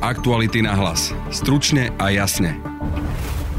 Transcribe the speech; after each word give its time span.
Aktuality 0.00 0.64
na 0.64 0.72
hlas. 0.72 1.12
Stručne 1.28 1.92
a 2.00 2.08
jasne. 2.08 2.56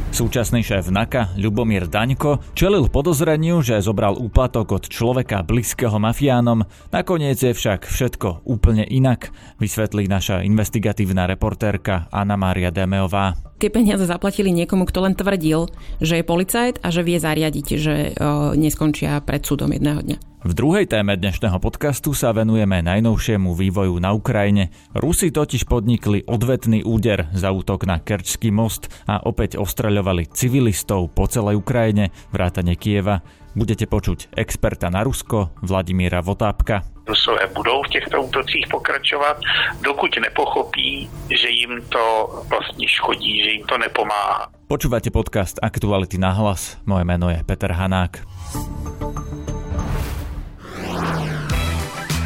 Súčasný 0.10 0.66
šéf 0.66 0.90
NAKA, 0.90 1.38
Ľubomír 1.38 1.86
Daňko, 1.86 2.41
čelil 2.57 2.89
podozreniu, 2.89 3.62
že 3.62 3.78
zobral 3.78 4.18
úplatok 4.18 4.73
od 4.73 4.89
človeka 4.89 5.46
blízkeho 5.46 6.02
mafiánom. 6.02 6.66
Nakoniec 6.89 7.38
je 7.38 7.54
však 7.54 7.86
všetko 7.86 8.41
úplne 8.50 8.82
inak, 8.89 9.30
vysvetlí 9.62 10.09
naša 10.09 10.41
investigatívna 10.41 11.30
reportérka 11.30 12.09
Anna 12.09 12.42
Mária 12.42 12.73
Demeová. 12.73 13.50
Tie 13.62 13.70
peniaze 13.70 14.09
zaplatili 14.09 14.50
niekomu, 14.50 14.89
kto 14.89 15.05
len 15.05 15.14
tvrdil, 15.14 15.70
že 16.02 16.18
je 16.18 16.25
policajt 16.25 16.82
a 16.82 16.89
že 16.89 17.05
vie 17.05 17.21
zariadiť, 17.21 17.68
že 17.78 17.96
o, 18.18 18.57
neskončia 18.57 19.21
pred 19.21 19.46
súdom 19.46 19.70
jedného 19.70 20.02
dňa. 20.02 20.18
V 20.41 20.57
druhej 20.57 20.89
téme 20.89 21.14
dnešného 21.14 21.61
podcastu 21.61 22.18
sa 22.18 22.34
venujeme 22.34 22.82
najnovšiemu 22.82 23.54
vývoju 23.54 24.02
na 24.02 24.18
Ukrajine. 24.18 24.74
Rusi 24.97 25.29
totiž 25.29 25.70
podnikli 25.70 26.25
odvetný 26.25 26.82
úder 26.82 27.29
za 27.37 27.54
útok 27.54 27.86
na 27.86 28.01
Kerčský 28.01 28.50
most 28.50 28.89
a 29.06 29.21
opäť 29.21 29.62
ostreľovali 29.62 30.34
civilistov 30.34 31.14
po 31.14 31.29
celej 31.29 31.62
Ukrajine, 31.62 32.09
vrátane 32.34 32.73
Kieva. 32.73 33.22
Budete 33.53 33.86
počuť 33.86 34.34
experta 34.34 34.89
na 34.89 35.06
Rusko 35.06 35.53
Vladimíra 35.62 36.25
Votápka. 36.25 36.91
Rusové 37.08 37.47
budou 37.55 37.83
v 37.83 37.89
těchto 37.89 38.22
útocích 38.22 38.66
pokračovat, 38.72 39.38
dokud 39.81 40.11
nepochopí, 40.22 41.09
že 41.30 41.50
jim 41.50 41.81
to 41.89 42.30
vlastně 42.50 42.88
škodí, 42.88 43.44
že 43.44 43.50
jim 43.50 43.66
to 43.66 43.78
nepomáhá. 43.78 44.47
Počúvate 44.67 45.11
podcast 45.11 45.59
Aktuality 45.59 46.16
na 46.16 46.31
hlas. 46.31 46.80
Moje 46.88 47.03
meno 47.03 47.28
je 47.28 47.44
Peter 47.44 47.72
Hanák. 47.75 48.23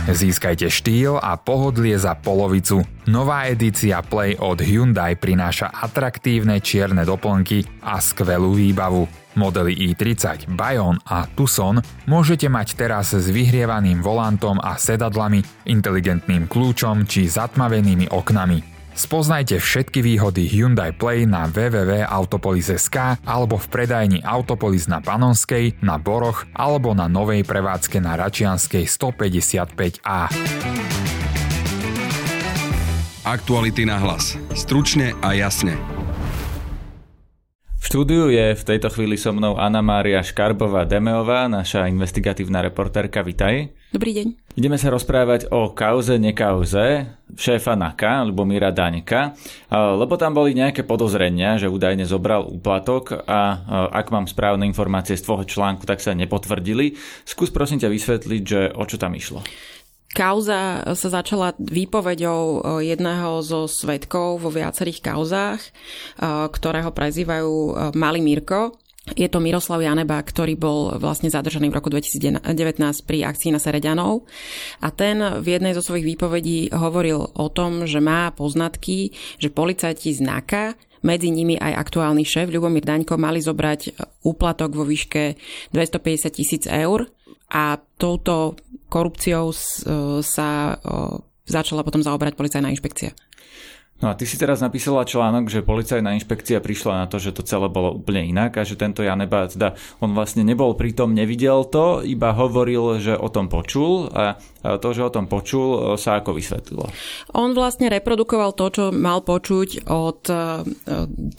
Získajte 0.05 0.69
štýl 0.69 1.17
a 1.17 1.33
pohodlie 1.33 1.97
za 1.97 2.13
polovicu. 2.13 2.85
Nová 3.09 3.49
edícia 3.49 4.05
Play 4.05 4.37
od 4.37 4.61
Hyundai 4.61 5.17
prináša 5.17 5.73
atraktívne 5.73 6.61
čierne 6.61 7.01
doplnky 7.01 7.65
a 7.81 7.97
skvelú 7.97 8.53
výbavu. 8.53 9.24
Modely 9.35 9.75
i30, 9.91 10.51
Bayon 10.51 10.99
a 11.07 11.27
Tucson 11.27 11.79
môžete 12.07 12.49
mať 12.49 12.75
teraz 12.75 13.15
s 13.15 13.27
vyhrievaným 13.31 14.01
volantom 14.01 14.59
a 14.59 14.79
sedadlami, 14.79 15.43
inteligentným 15.67 16.47
kľúčom 16.49 17.07
či 17.07 17.27
zatmavenými 17.27 18.11
oknami. 18.11 18.75
Spoznajte 18.95 19.59
všetky 19.59 19.99
výhody 19.99 20.47
Hyundai 20.47 20.95
Play 20.95 21.27
na 21.27 21.51
www.autopolis.sk 21.51 23.19
alebo 23.27 23.59
v 23.59 23.67
predajni 23.67 24.23
Autopolis 24.23 24.87
na 24.87 25.03
Panonskej, 25.03 25.83
na 25.83 25.99
Boroch 25.99 26.47
alebo 26.55 26.95
na 26.95 27.11
novej 27.11 27.43
prevádzke 27.43 27.99
na 27.99 28.15
Račianskej 28.15 28.87
155A. 28.87 30.31
Aktuality 33.27 33.83
na 33.83 33.99
hlas. 33.99 34.39
Stručne 34.55 35.11
a 35.19 35.35
jasne. 35.35 35.94
V 37.85 37.93
štúdiu 37.93 38.33
je 38.33 38.57
v 38.57 38.63
tejto 38.65 38.89
chvíli 38.89 39.13
so 39.13 39.29
mnou 39.29 39.61
Anna 39.61 39.77
Mária 39.77 40.17
Škarbová 40.25 40.89
Demeová, 40.89 41.45
naša 41.45 41.85
investigatívna 41.85 42.65
reportérka. 42.65 43.21
Vitaj. 43.21 43.69
Dobrý 43.93 44.09
deň. 44.09 44.57
Ideme 44.57 44.81
sa 44.81 44.89
rozprávať 44.89 45.53
o 45.53 45.69
kauze, 45.69 46.17
nekauze 46.17 47.05
šéfa 47.37 47.77
NAKA, 47.77 48.25
Míra 48.41 48.73
Daňka, 48.73 49.37
lebo 49.69 50.17
tam 50.17 50.33
boli 50.33 50.57
nejaké 50.57 50.81
podozrenia, 50.81 51.61
že 51.61 51.69
údajne 51.69 52.09
zobral 52.09 52.49
úplatok 52.49 53.21
a 53.21 53.61
ak 53.93 54.09
mám 54.09 54.25
správne 54.25 54.65
informácie 54.65 55.13
z 55.13 55.21
tvojho 55.21 55.45
článku, 55.45 55.85
tak 55.85 56.01
sa 56.01 56.17
nepotvrdili. 56.17 56.97
Skús 57.21 57.53
prosím 57.53 57.77
ťa 57.85 57.93
vysvetliť, 57.93 58.41
že 58.41 58.73
o 58.73 58.81
čo 58.89 58.97
tam 58.97 59.13
išlo. 59.13 59.45
Kauza 60.15 60.79
sa 60.95 61.09
začala 61.11 61.51
výpovedou 61.59 62.63
jedného 62.79 63.43
zo 63.43 63.67
svetkov 63.67 64.39
vo 64.39 64.47
viacerých 64.47 65.03
kauzách, 65.11 65.59
ktorého 66.55 66.95
prezývajú 66.95 67.51
Malý 67.99 68.23
Mirko. 68.23 68.79
Je 69.11 69.27
to 69.27 69.43
Miroslav 69.43 69.83
Janeba, 69.83 70.17
ktorý 70.23 70.55
bol 70.55 70.95
vlastne 71.03 71.27
zadržaný 71.27 71.67
v 71.67 71.77
roku 71.77 71.91
2019 71.91 72.41
pri 73.03 73.27
akcii 73.27 73.51
na 73.51 73.59
Sereďanov. 73.59 74.23
A 74.79 74.87
ten 74.95 75.19
v 75.19 75.45
jednej 75.45 75.75
zo 75.75 75.83
svojich 75.83 76.15
výpovedí 76.15 76.71
hovoril 76.71 77.19
o 77.19 77.47
tom, 77.51 77.83
že 77.83 77.99
má 77.99 78.31
poznatky, 78.31 79.11
že 79.35 79.51
policajti 79.51 80.15
z 80.15 80.23
NAKA, 80.23 80.79
medzi 81.05 81.29
nimi 81.29 81.53
aj 81.53 81.77
aktuálny 81.85 82.25
šéf 82.25 82.49
Ľubomír 82.49 82.81
Daňko 82.81 83.13
mali 83.21 83.37
zobrať 83.37 83.93
úplatok 84.25 84.73
vo 84.73 84.89
výške 84.89 85.37
250 85.69 86.33
tisíc 86.33 86.63
eur 86.65 87.05
a 87.53 87.77
touto 87.77 88.57
korupciou 88.87 89.53
sa 90.21 90.77
začala 91.45 91.85
potom 91.85 92.01
zaoberať 92.01 92.33
policajná 92.33 92.73
inšpekcia. 92.73 93.13
No 93.95 94.11
a 94.11 94.17
ty 94.19 94.27
si 94.27 94.35
teraz 94.35 94.59
napísala 94.59 95.07
článok, 95.07 95.47
že 95.47 95.63
policajná 95.63 96.19
inšpekcia 96.19 96.59
prišla 96.59 96.93
na 96.99 97.05
to, 97.07 97.15
že 97.15 97.31
to 97.31 97.47
celé 97.47 97.71
bolo 97.71 97.95
úplne 97.95 98.27
inak 98.27 98.59
a 98.59 98.67
že 98.67 98.75
tento 98.75 98.99
Janeba, 98.99 99.47
teda 99.47 99.71
on 100.03 100.11
vlastne 100.11 100.43
nebol 100.43 100.75
pritom, 100.75 101.15
nevidel 101.15 101.63
to, 101.63 102.03
iba 102.03 102.35
hovoril, 102.35 102.99
že 102.99 103.15
o 103.15 103.31
tom 103.31 103.47
počul 103.47 104.11
a 104.11 104.35
to, 104.83 104.87
že 104.91 104.99
o 104.99 105.07
tom 105.07 105.31
počul, 105.31 105.95
sa 105.95 106.19
ako 106.19 106.35
vysvetlilo. 106.35 106.91
On 107.39 107.55
vlastne 107.55 107.87
reprodukoval 107.87 108.51
to, 108.59 108.67
čo 108.67 108.83
mal 108.91 109.23
počuť 109.23 109.87
od 109.87 110.27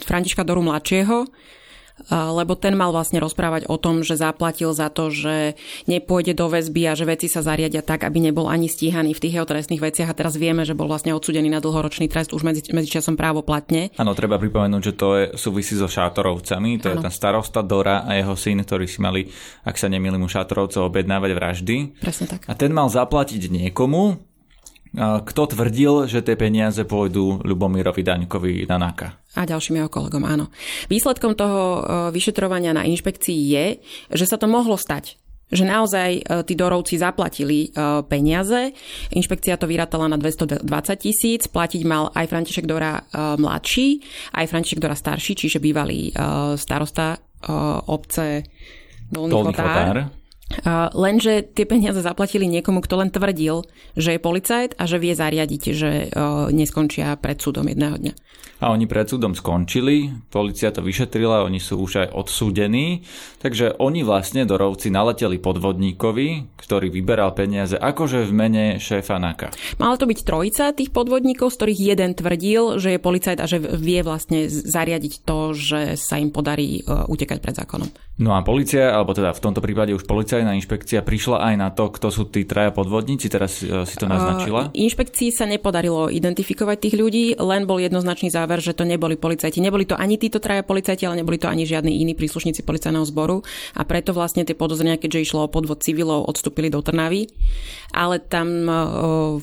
Františka 0.00 0.40
Doru 0.40 0.64
mladšieho, 0.64 1.28
lebo 2.10 2.54
ten 2.54 2.76
mal 2.76 2.92
vlastne 2.92 3.18
rozprávať 3.18 3.66
o 3.72 3.80
tom, 3.80 4.04
že 4.04 4.20
zaplatil 4.20 4.70
za 4.76 4.92
to, 4.92 5.08
že 5.08 5.56
nepôjde 5.88 6.36
do 6.36 6.52
väzby 6.52 6.92
a 6.92 6.92
že 6.92 7.08
veci 7.08 7.26
sa 7.26 7.40
zariadia 7.40 7.80
tak, 7.80 8.04
aby 8.04 8.20
nebol 8.20 8.46
ani 8.46 8.68
stíhaný 8.68 9.16
v 9.16 9.22
tých 9.22 9.34
jeho 9.40 9.48
trestných 9.48 9.80
veciach 9.80 10.12
a 10.12 10.18
teraz 10.18 10.36
vieme, 10.36 10.68
že 10.68 10.76
bol 10.76 10.86
vlastne 10.86 11.16
odsudený 11.16 11.48
na 11.48 11.64
dlhoročný 11.64 12.06
trest 12.12 12.36
už 12.36 12.44
medzi, 12.44 12.62
medzi 12.70 12.92
časom 12.92 13.16
právoplatne. 13.16 13.96
Áno, 13.96 14.12
treba 14.12 14.36
pripomenúť, 14.36 14.82
že 14.82 14.92
to 14.92 15.08
je, 15.16 15.24
súvisí 15.40 15.72
so 15.72 15.88
Šátorovcami, 15.88 16.78
to 16.78 16.92
ano. 16.92 17.00
je 17.00 17.04
ten 17.08 17.14
starosta 17.14 17.64
Dora 17.64 18.04
a 18.04 18.12
jeho 18.14 18.36
syn, 18.36 18.60
ktorí 18.60 18.84
si 18.84 19.00
mali, 19.00 19.32
ak 19.64 19.80
sa 19.80 19.88
nemýlim, 19.88 20.20
u 20.20 20.28
Šátorovcov 20.28 20.92
objednávať 20.92 21.30
vraždy. 21.32 21.76
Presne 21.98 22.26
tak. 22.28 22.44
A 22.44 22.52
ten 22.52 22.76
mal 22.76 22.92
zaplatiť 22.92 23.48
niekomu, 23.48 24.20
kto 24.96 25.42
tvrdil, 25.52 26.08
že 26.08 26.24
tie 26.24 26.40
peniaze 26.40 26.80
pôjdu 26.88 27.44
Ľubomírovi 27.44 28.00
Daňkovi 28.00 28.64
na 28.64 28.80
NAKA? 28.80 29.08
A 29.36 29.44
ďalším 29.44 29.84
jeho 29.84 29.92
kolegom, 29.92 30.24
áno. 30.24 30.48
Výsledkom 30.88 31.36
toho 31.36 31.60
e, 31.60 31.80
vyšetrovania 32.16 32.72
na 32.72 32.88
inšpekcii 32.88 33.40
je, 33.52 33.66
že 34.08 34.24
sa 34.24 34.40
to 34.40 34.48
mohlo 34.48 34.80
stať 34.80 35.20
že 35.46 35.62
naozaj 35.62 36.10
e, 36.10 36.22
tí 36.42 36.58
dorovci 36.58 36.98
zaplatili 36.98 37.70
e, 37.70 38.02
peniaze. 38.10 38.74
Inšpekcia 39.14 39.54
to 39.54 39.70
vyrátala 39.70 40.10
na 40.10 40.18
220 40.18 40.66
tisíc. 40.98 41.46
Platiť 41.46 41.86
mal 41.86 42.10
aj 42.10 42.26
František 42.26 42.66
Dora 42.66 42.98
mladší, 43.14 44.02
aj 44.34 44.50
František 44.50 44.82
Dora 44.82 44.98
starší, 44.98 45.38
čiže 45.38 45.62
bývalý 45.62 46.10
starosta 46.58 47.22
obce 47.86 48.42
Dolný, 49.06 49.30
Dolný 49.30 49.54
Chotár. 49.54 50.15
Lenže 50.94 51.42
tie 51.42 51.66
peniaze 51.66 51.98
zaplatili 51.98 52.46
niekomu, 52.46 52.78
kto 52.78 53.02
len 53.02 53.10
tvrdil, 53.10 53.66
že 53.98 54.14
je 54.14 54.20
policajt 54.22 54.78
a 54.78 54.86
že 54.86 55.02
vie 55.02 55.12
zariadiť, 55.12 55.62
že 55.74 55.90
neskončia 56.54 57.18
pred 57.18 57.42
súdom 57.42 57.66
jedného 57.66 57.98
dňa. 57.98 58.14
A 58.56 58.72
oni 58.72 58.88
pred 58.88 59.04
súdom 59.04 59.36
skončili, 59.36 60.08
policia 60.32 60.72
to 60.72 60.80
vyšetrila, 60.80 61.44
oni 61.44 61.60
sú 61.60 61.76
už 61.76 62.08
aj 62.08 62.08
odsúdení, 62.16 63.04
takže 63.36 63.76
oni 63.76 64.00
vlastne 64.00 64.48
dorovci 64.48 64.88
naleteli 64.88 65.36
podvodníkovi, 65.36 66.56
ktorý 66.56 66.88
vyberal 66.88 67.36
peniaze 67.36 67.76
akože 67.76 68.24
v 68.24 68.32
mene 68.32 68.64
šéfa 68.80 69.20
NAKA. 69.20 69.52
Mala 69.76 70.00
to 70.00 70.08
byť 70.08 70.20
trojica 70.24 70.72
tých 70.72 70.88
podvodníkov, 70.88 71.52
z 71.52 71.56
ktorých 71.60 71.80
jeden 71.84 72.16
tvrdil, 72.16 72.80
že 72.80 72.96
je 72.96 73.00
policajt 73.02 73.44
a 73.44 73.50
že 73.50 73.60
vie 73.60 74.00
vlastne 74.00 74.48
zariadiť 74.48 75.28
to, 75.28 75.52
že 75.52 75.80
sa 76.00 76.16
im 76.16 76.32
podarí 76.32 76.80
utekať 76.86 77.38
pred 77.44 77.60
zákonom. 77.60 77.92
No 78.16 78.32
a 78.32 78.40
policia, 78.40 78.88
alebo 78.96 79.12
teda 79.12 79.36
v 79.36 79.42
tomto 79.44 79.60
prípade 79.60 79.92
už 79.92 80.08
policajná 80.36 80.52
inšpekcia 80.60 81.00
prišla 81.00 81.48
aj 81.48 81.54
na 81.56 81.68
to, 81.72 81.88
kto 81.88 82.12
sú 82.12 82.28
tí 82.28 82.44
traja 82.44 82.68
podvodníci, 82.68 83.32
teraz 83.32 83.64
e, 83.64 83.88
si 83.88 83.96
to 83.96 84.04
naznačila? 84.04 84.68
Uh, 84.68 84.76
inšpekcii 84.76 85.32
sa 85.32 85.48
nepodarilo 85.48 86.12
identifikovať 86.12 86.76
tých 86.76 86.94
ľudí, 87.00 87.26
len 87.40 87.64
bol 87.64 87.80
jednoznačný 87.80 88.28
záver, 88.28 88.60
že 88.60 88.76
to 88.76 88.84
neboli 88.84 89.16
policajti. 89.16 89.64
Neboli 89.64 89.88
to 89.88 89.96
ani 89.96 90.20
títo 90.20 90.36
traja 90.36 90.60
policajti, 90.60 91.08
ale 91.08 91.24
neboli 91.24 91.40
to 91.40 91.48
ani 91.48 91.64
žiadni 91.64 91.88
iní 91.88 92.12
príslušníci 92.12 92.68
policajného 92.68 93.08
zboru 93.08 93.40
a 93.72 93.82
preto 93.88 94.12
vlastne 94.12 94.44
tie 94.44 94.52
podozrenia, 94.52 95.00
keďže 95.00 95.32
išlo 95.32 95.48
o 95.48 95.52
podvod 95.52 95.80
civilov, 95.80 96.28
odstúpili 96.28 96.68
do 96.68 96.84
Trnavy. 96.84 97.32
Ale 97.96 98.20
tam 98.20 98.68
uh, 98.68 99.40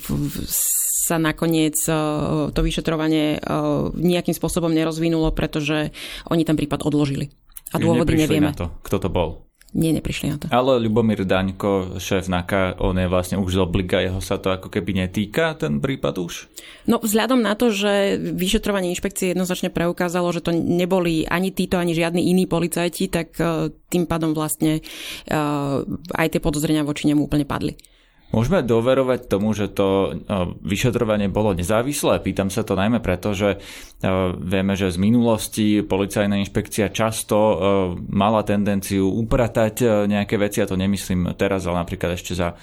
sa 1.09 1.17
nakoniec 1.17 1.73
uh, 1.89 2.53
to 2.53 2.62
vyšetrovanie 2.62 3.41
uh, 3.41 3.89
nejakým 3.97 4.38
spôsobom 4.38 4.69
nerozvinulo, 4.69 5.33
pretože 5.33 5.89
oni 6.29 6.45
ten 6.45 6.53
prípad 6.53 6.85
odložili. 6.85 7.33
A 7.73 7.81
dôvody 7.81 8.13
nevieme. 8.13 8.53
Na 8.53 8.53
to, 8.53 8.69
kto 8.85 9.01
to 9.01 9.09
bol. 9.09 9.50
Nie, 9.73 9.89
neprišli 9.89 10.29
na 10.29 10.37
to. 10.37 10.45
Ale 10.53 10.77
Ľubomír 10.77 11.25
Daňko, 11.25 11.97
šéf 11.97 12.29
NAKA, 12.29 12.77
on 12.77 12.93
je 12.93 13.09
vlastne 13.09 13.41
už 13.41 13.57
z 13.57 13.59
obliga, 13.65 14.05
jeho 14.05 14.21
sa 14.21 14.37
to 14.37 14.53
ako 14.53 14.69
keby 14.69 14.93
netýka, 15.01 15.57
ten 15.57 15.81
prípad 15.81 16.21
už? 16.21 16.45
No 16.85 17.01
vzhľadom 17.01 17.41
na 17.41 17.57
to, 17.57 17.73
že 17.73 18.21
vyšetrovanie 18.21 18.93
inšpekcie 18.93 19.33
jednoznačne 19.33 19.73
preukázalo, 19.73 20.29
že 20.29 20.45
to 20.45 20.53
neboli 20.53 21.25
ani 21.25 21.49
títo, 21.49 21.81
ani 21.81 21.97
žiadni 21.97 22.21
iní 22.21 22.45
policajti, 22.45 23.09
tak 23.09 23.33
uh, 23.41 23.73
tým 23.89 24.05
pádom 24.05 24.37
vlastne 24.37 24.85
uh, 25.33 25.81
aj 26.13 26.27
tie 26.37 26.41
podozrenia 26.41 26.85
voči 26.85 27.09
nemu 27.09 27.25
úplne 27.25 27.49
padli. 27.49 27.73
Môžeme 28.33 28.65
doverovať 28.65 29.30
tomu, 29.30 29.53
že 29.53 29.69
to 29.69 30.09
e, 30.09 30.12
vyšetrovanie 30.65 31.30
bolo 31.30 31.53
nezávislé? 31.53 32.18
Pýtam 32.18 32.50
sa 32.50 32.65
to 32.65 32.74
najmä 32.74 32.97
preto, 32.97 33.38
že 33.38 33.50
e, 33.53 33.57
vieme, 34.41 34.74
že 34.74 34.89
z 34.89 34.97
minulosti 34.97 35.85
policajná 35.85 36.41
inšpekcia 36.41 36.89
často 36.89 37.38
e, 37.38 37.56
mala 38.09 38.41
tendenciu 38.41 39.06
upratať 39.06 39.85
nejaké 40.09 40.41
veci, 40.41 40.65
a 40.65 40.69
to 40.69 40.74
nemyslím 40.74 41.38
teraz, 41.38 41.69
ale 41.69 41.85
napríklad 41.85 42.18
ešte 42.18 42.33
za 42.33 42.57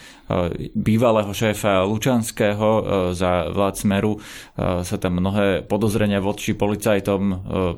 bývalého 0.79 1.31
šéfa 1.35 1.83
Lučanského, 1.87 2.69
za 3.11 3.51
vlád 3.51 3.75
Smeru 3.75 4.15
sa 4.59 4.97
tam 5.03 5.19
mnohé 5.19 5.67
podozrenia 5.67 6.23
voči 6.23 6.55
policajtom, 6.55 7.23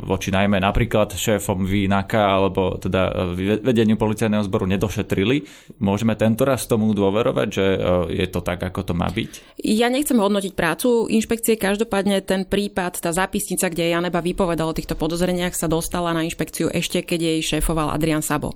voči 0.04 0.28
najmä 0.28 0.60
napríklad 0.60 1.16
šéfom 1.16 1.64
Vínaka 1.64 2.20
alebo 2.20 2.76
teda 2.76 3.32
vedeniu 3.64 3.96
policajného 3.96 4.44
zboru 4.44 4.68
nedošetrili. 4.68 5.48
Môžeme 5.80 6.12
tento 6.12 6.44
raz 6.44 6.68
tomu 6.68 6.92
dôverovať, 6.92 7.48
že 7.48 7.64
je 8.08 8.26
to 8.30 8.40
tak, 8.40 8.62
ako 8.62 8.86
to 8.86 8.94
má 8.94 9.10
byť? 9.10 9.60
Ja 9.62 9.90
nechcem 9.90 10.16
hodnotiť 10.16 10.52
prácu 10.54 11.10
inšpekcie, 11.10 11.58
každopádne 11.58 12.22
ten 12.22 12.46
prípad, 12.46 13.02
tá 13.02 13.10
zápisnica, 13.10 13.68
kde 13.68 13.90
Janeba 13.92 14.22
vypovedal 14.22 14.70
o 14.70 14.76
týchto 14.76 14.94
podozreniach, 14.94 15.52
sa 15.58 15.66
dostala 15.66 16.14
na 16.14 16.22
inšpekciu 16.22 16.70
ešte, 16.70 17.02
keď 17.02 17.20
jej 17.20 17.38
šéfoval 17.58 17.90
Adrian 17.90 18.22
Sabo 18.22 18.54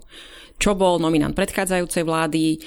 čo 0.56 0.72
bol 0.72 0.96
nominant 0.96 1.36
predchádzajúcej 1.36 2.02
vlády, 2.02 2.64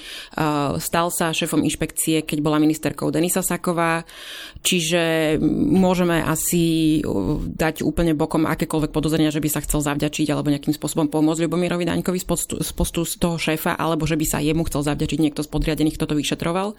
stal 0.78 1.10
sa 1.10 1.34
šéfom 1.34 1.66
inšpekcie, 1.66 2.22
keď 2.22 2.38
bola 2.38 2.62
ministerkou 2.62 3.10
Denisa 3.10 3.42
Saková, 3.42 4.06
čiže 4.62 5.36
môžeme 5.70 6.22
asi 6.22 6.98
dať 7.50 7.82
úplne 7.82 8.14
bokom 8.14 8.46
akékoľvek 8.46 8.94
podozrenia, 8.94 9.34
že 9.34 9.42
by 9.42 9.48
sa 9.50 9.62
chcel 9.66 9.82
zavďačiť 9.82 10.30
alebo 10.30 10.54
nejakým 10.54 10.74
spôsobom 10.74 11.10
pomôcť 11.10 11.50
Ľubomirovi 11.50 11.82
Daňkovi 11.82 12.22
z 12.22 12.26
postu, 12.30 12.54
z 12.62 12.70
postu 12.70 13.02
z 13.02 13.18
toho 13.18 13.36
šéfa, 13.36 13.74
alebo 13.74 14.06
že 14.06 14.14
by 14.14 14.26
sa 14.26 14.38
jemu 14.38 14.62
chcel 14.70 14.86
zavďačiť 14.86 15.18
niekto 15.18 15.42
z 15.42 15.50
podriadených, 15.50 15.98
kto 15.98 16.06
to 16.06 16.14
vyšetroval. 16.14 16.78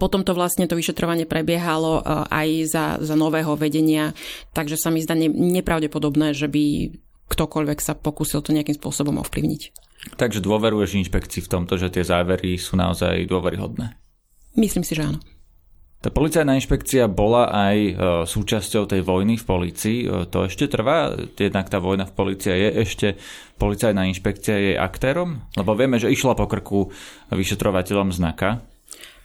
Potom 0.00 0.24
to 0.24 0.32
vlastne 0.32 0.64
to 0.64 0.74
vyšetrovanie 0.74 1.28
prebiehalo 1.28 2.00
aj 2.32 2.48
za, 2.64 2.84
za 3.04 3.14
nového 3.14 3.52
vedenia, 3.60 4.16
takže 4.56 4.80
sa 4.80 4.88
mi 4.88 5.04
zdá 5.04 5.12
nepravdepodobné, 5.16 6.32
že 6.32 6.48
by 6.48 6.96
ktokoľvek 7.26 7.78
sa 7.82 7.92
pokúsil 7.98 8.40
to 8.40 8.54
nejakým 8.54 8.78
spôsobom 8.78 9.20
ovplyvniť. 9.20 9.85
Takže 10.14 10.38
dôveruješ 10.38 11.02
inšpekcii 11.02 11.42
v 11.42 11.50
tomto, 11.50 11.74
že 11.74 11.90
tie 11.90 12.06
závery 12.06 12.54
sú 12.54 12.78
naozaj 12.78 13.26
dôveryhodné? 13.26 13.98
Myslím 14.54 14.86
si, 14.86 14.94
že 14.94 15.10
áno. 15.10 15.18
Tá 15.96 16.14
policajná 16.14 16.54
inšpekcia 16.54 17.10
bola 17.10 17.50
aj 17.50 17.76
e, 17.76 17.92
súčasťou 18.30 18.86
tej 18.86 19.02
vojny 19.02 19.42
v 19.42 19.44
policii. 19.48 19.98
E, 20.06 20.08
to 20.30 20.46
ešte 20.46 20.70
trvá? 20.70 21.10
Jednak 21.34 21.66
tá 21.66 21.82
vojna 21.82 22.06
v 22.06 22.14
policii 22.14 22.54
je 22.54 22.70
ešte 22.86 23.08
policajná 23.58 24.06
inšpekcia 24.06 24.54
jej 24.54 24.76
aktérom? 24.78 25.42
Lebo 25.58 25.74
vieme, 25.74 25.98
že 25.98 26.12
išla 26.12 26.38
po 26.38 26.46
krku 26.46 26.94
vyšetrovateľom 27.34 28.14
znaka. 28.14 28.62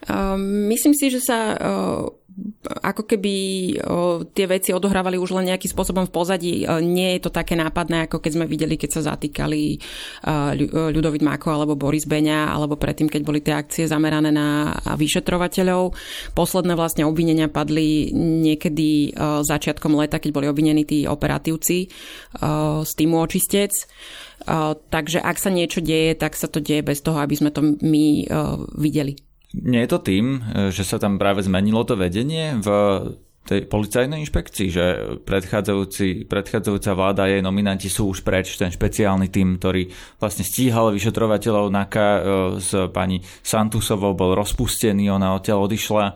Ehm, 0.09 0.65
myslím 0.73 0.97
si, 0.97 1.13
že 1.13 1.21
sa 1.21 1.53
uh, 1.53 2.09
ako 2.61 3.03
keby 3.03 3.35
uh, 3.81 4.23
tie 4.31 4.47
veci 4.47 4.71
odohrávali 4.71 5.19
už 5.19 5.35
len 5.35 5.51
nejakým 5.51 5.71
spôsobom 5.71 6.07
v 6.07 6.15
pozadí. 6.15 6.53
Uh, 6.63 6.79
nie 6.79 7.17
je 7.17 7.27
to 7.27 7.31
také 7.33 7.57
nápadné, 7.59 8.07
ako 8.07 8.23
keď 8.23 8.31
sme 8.37 8.45
videli, 8.47 8.79
keď 8.79 8.89
sa 8.97 9.13
zatýkali 9.13 9.81
Ľudovit 10.91 11.23
Máko 11.25 11.51
alebo 11.51 11.75
Boris 11.75 12.05
Beňa, 12.05 12.53
alebo 12.53 12.79
predtým, 12.79 13.11
keď 13.11 13.21
boli 13.25 13.39
tie 13.43 13.57
akcie 13.57 13.89
zamerané 13.89 14.31
na 14.31 14.71
vyšetrovateľov. 14.95 15.93
Posledné 16.31 16.73
vlastne 16.77 17.03
obvinenia 17.03 17.51
padli 17.51 18.13
niekedy 18.15 19.15
začiatkom 19.43 19.97
leta, 19.97 20.21
keď 20.21 20.31
boli 20.31 20.47
obvinení 20.47 20.85
tí 20.85 21.09
operatívci 21.09 21.89
z 22.85 22.91
týmu 22.95 23.17
očistec. 23.19 23.73
Takže 24.89 25.19
ak 25.21 25.37
sa 25.37 25.49
niečo 25.49 25.81
deje, 25.81 26.17
tak 26.17 26.37
sa 26.37 26.47
to 26.47 26.61
deje 26.61 26.85
bez 26.85 27.01
toho, 27.01 27.17
aby 27.19 27.35
sme 27.35 27.49
to 27.49 27.61
my 27.81 28.25
videli. 28.77 29.30
Nie 29.51 29.83
je 29.83 29.89
to 29.91 29.99
tým, 29.99 30.25
že 30.71 30.87
sa 30.87 30.95
tam 30.95 31.19
práve 31.19 31.43
zmenilo 31.43 31.83
to 31.83 31.99
vedenie 31.99 32.55
v 32.63 32.67
tej 33.41 33.65
policajnej 33.65 34.21
inšpekcii, 34.21 34.67
že 34.69 34.85
predchádzajúci, 35.25 36.29
predchádzajúca 36.29 36.91
vláda 36.93 37.25
a 37.25 37.31
jej 37.33 37.41
nominanti 37.41 37.89
sú 37.89 38.13
už 38.13 38.21
preč, 38.21 38.53
ten 38.53 38.69
špeciálny 38.69 39.33
tým, 39.33 39.57
ktorý 39.57 39.89
vlastne 40.21 40.45
stíhal 40.45 40.93
vyšetrovateľov 40.93 41.73
NAKA 41.73 42.07
e, 42.07 42.19
s 42.61 42.69
pani 42.93 43.25
Santusovou, 43.41 44.13
bol 44.13 44.37
rozpustený, 44.37 45.09
ona 45.09 45.33
odtiaľ 45.33 45.65
odišla. 45.65 46.05
E, 46.05 46.13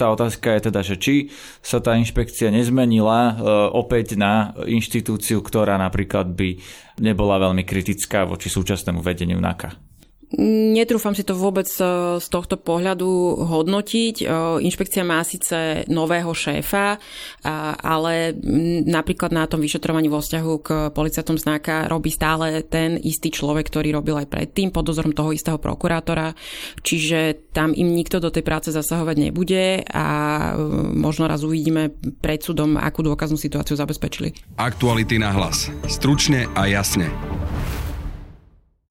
tá 0.00 0.06
otázka 0.08 0.56
je 0.56 0.60
teda, 0.72 0.80
že 0.80 0.96
či 0.96 1.14
sa 1.60 1.84
tá 1.84 1.92
inšpekcia 1.92 2.48
nezmenila 2.48 3.38
opäť 3.76 4.16
na 4.16 4.56
inštitúciu, 4.64 5.44
ktorá 5.44 5.76
napríklad 5.76 6.32
by 6.32 6.56
nebola 7.04 7.36
veľmi 7.36 7.68
kritická 7.68 8.24
voči 8.24 8.48
súčasnému 8.48 9.04
vedeniu 9.04 9.36
NAKA. 9.36 9.95
Netrúfam 10.34 11.14
si 11.14 11.22
to 11.22 11.38
vôbec 11.38 11.70
e, 11.78 11.82
z 12.18 12.26
tohto 12.26 12.58
pohľadu 12.58 13.06
hodnotiť. 13.46 14.16
E, 14.20 14.24
inšpekcia 14.66 15.06
má 15.06 15.22
síce 15.22 15.86
nového 15.86 16.34
šéfa, 16.34 16.98
ale 17.78 18.34
napríklad 18.82 19.30
na 19.30 19.46
tom 19.46 19.62
vyšetrovaní 19.62 20.10
vo 20.10 20.18
vzťahu 20.18 20.52
k 20.66 20.68
policajtom 20.90 21.38
znáka 21.38 21.86
robí 21.86 22.10
stále 22.10 22.66
ten 22.66 22.98
istý 22.98 23.30
človek, 23.30 23.70
ktorý 23.70 23.94
robil 23.94 24.18
aj 24.18 24.26
predtým 24.26 24.74
pod 24.74 24.90
dozorom 24.90 25.14
toho 25.14 25.30
istého 25.30 25.62
prokurátora. 25.62 26.34
Čiže 26.82 27.50
tam 27.54 27.70
im 27.70 27.94
nikto 27.94 28.18
do 28.18 28.34
tej 28.34 28.42
práce 28.42 28.74
zasahovať 28.74 29.30
nebude 29.30 29.86
a 29.86 30.06
e, 30.42 30.52
možno 30.90 31.30
raz 31.30 31.46
uvidíme 31.46 31.94
pred 32.18 32.42
súdom, 32.42 32.74
akú 32.74 33.06
dôkaznú 33.06 33.38
situáciu 33.38 33.78
zabezpečili. 33.78 34.34
Aktuality 34.58 35.22
na 35.22 35.30
hlas. 35.30 35.70
Stručne 35.86 36.50
a 36.58 36.66
jasne. 36.66 37.06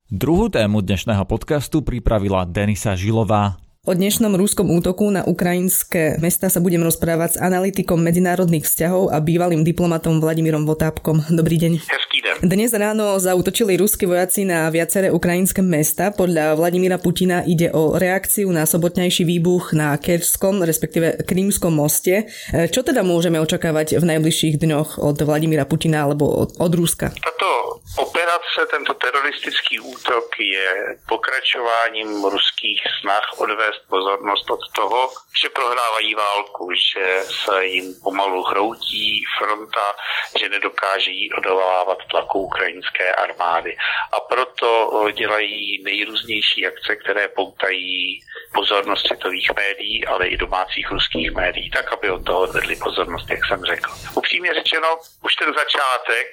Druhú 0.05 0.53
tému 0.53 0.85
dnešného 0.85 1.25
podcastu 1.25 1.81
pripravila 1.81 2.45
Denisa 2.45 2.93
Žilová. 2.93 3.57
O 3.89 3.93
dnešnom 3.97 4.37
rúskom 4.37 4.69
útoku 4.69 5.09
na 5.09 5.25
ukrajinské 5.25 6.21
mesta 6.21 6.45
sa 6.45 6.61
budem 6.61 6.85
rozprávať 6.85 7.33
s 7.33 7.41
analytikom 7.41 7.97
medzinárodných 7.97 8.69
vzťahov 8.69 9.09
a 9.09 9.17
bývalým 9.17 9.65
diplomatom 9.65 10.21
Vladimírom 10.21 10.61
Votápkom. 10.69 11.25
Dobrý 11.33 11.57
deň. 11.57 11.81
Hezký 11.81 12.21
deň. 12.21 12.35
Dnes 12.45 12.69
ráno 12.77 13.17
zautočili 13.17 13.81
ruskí 13.81 14.05
vojaci 14.05 14.45
na 14.45 14.69
viaceré 14.69 15.09
ukrajinské 15.09 15.65
mesta. 15.65 16.13
Podľa 16.13 16.53
Vladimíra 16.53 17.01
Putina 17.01 17.41
ide 17.41 17.73
o 17.73 17.97
reakciu 17.97 18.45
na 18.53 18.69
sobotnejší 18.69 19.25
výbuch 19.25 19.73
na 19.73 19.97
Kerskom, 19.97 20.61
respektíve 20.61 21.25
Krímskom 21.25 21.73
moste. 21.73 22.29
Čo 22.53 22.85
teda 22.85 23.01
môžeme 23.01 23.41
očakávať 23.41 23.97
v 23.97 24.05
najbližších 24.05 24.61
dňoch 24.61 25.01
od 25.01 25.17
Vladimíra 25.25 25.65
Putina 25.65 26.05
alebo 26.05 26.29
od, 26.29 26.61
od 26.61 26.71
Ruska? 26.77 27.09
Tato 27.09 27.54
operace, 27.97 28.65
tento 28.71 28.93
teroristický 28.93 29.79
útok 29.79 30.39
je 30.39 30.97
pokračováním 31.07 32.23
ruských 32.23 32.81
snah 33.01 33.25
odvést 33.37 33.81
pozornost 33.89 34.49
od 34.49 34.59
toho, 34.75 35.09
že 35.41 35.49
prohrávají 35.49 36.15
válku, 36.15 36.69
že 36.73 37.21
se 37.23 37.65
jim 37.65 37.95
pomalu 38.03 38.43
hroutí 38.43 39.23
fronta, 39.37 39.95
že 40.39 40.49
nedokáží 40.49 41.33
odolávat 41.37 41.97
tlaku 42.11 42.39
ukrajinské 42.39 43.15
armády. 43.15 43.77
A 44.11 44.19
proto 44.19 44.91
dělají 45.11 45.83
nejrůznější 45.83 46.67
akce, 46.67 46.95
které 46.95 47.27
poutají 47.27 48.19
pozornost 48.53 49.07
světových 49.07 49.51
médií, 49.55 50.05
ale 50.05 50.27
i 50.27 50.37
domácích 50.37 50.91
ruských 50.91 51.31
médií, 51.31 51.71
tak 51.71 51.93
aby 51.93 52.09
od 52.09 52.25
toho 52.25 52.39
odvedli 52.39 52.75
pozornost, 52.75 53.29
jak 53.29 53.45
jsem 53.45 53.65
řekl. 53.65 53.91
Upřímně 54.15 54.53
řečeno, 54.53 54.87
už 55.23 55.35
ten 55.35 55.53
začátek 55.53 56.27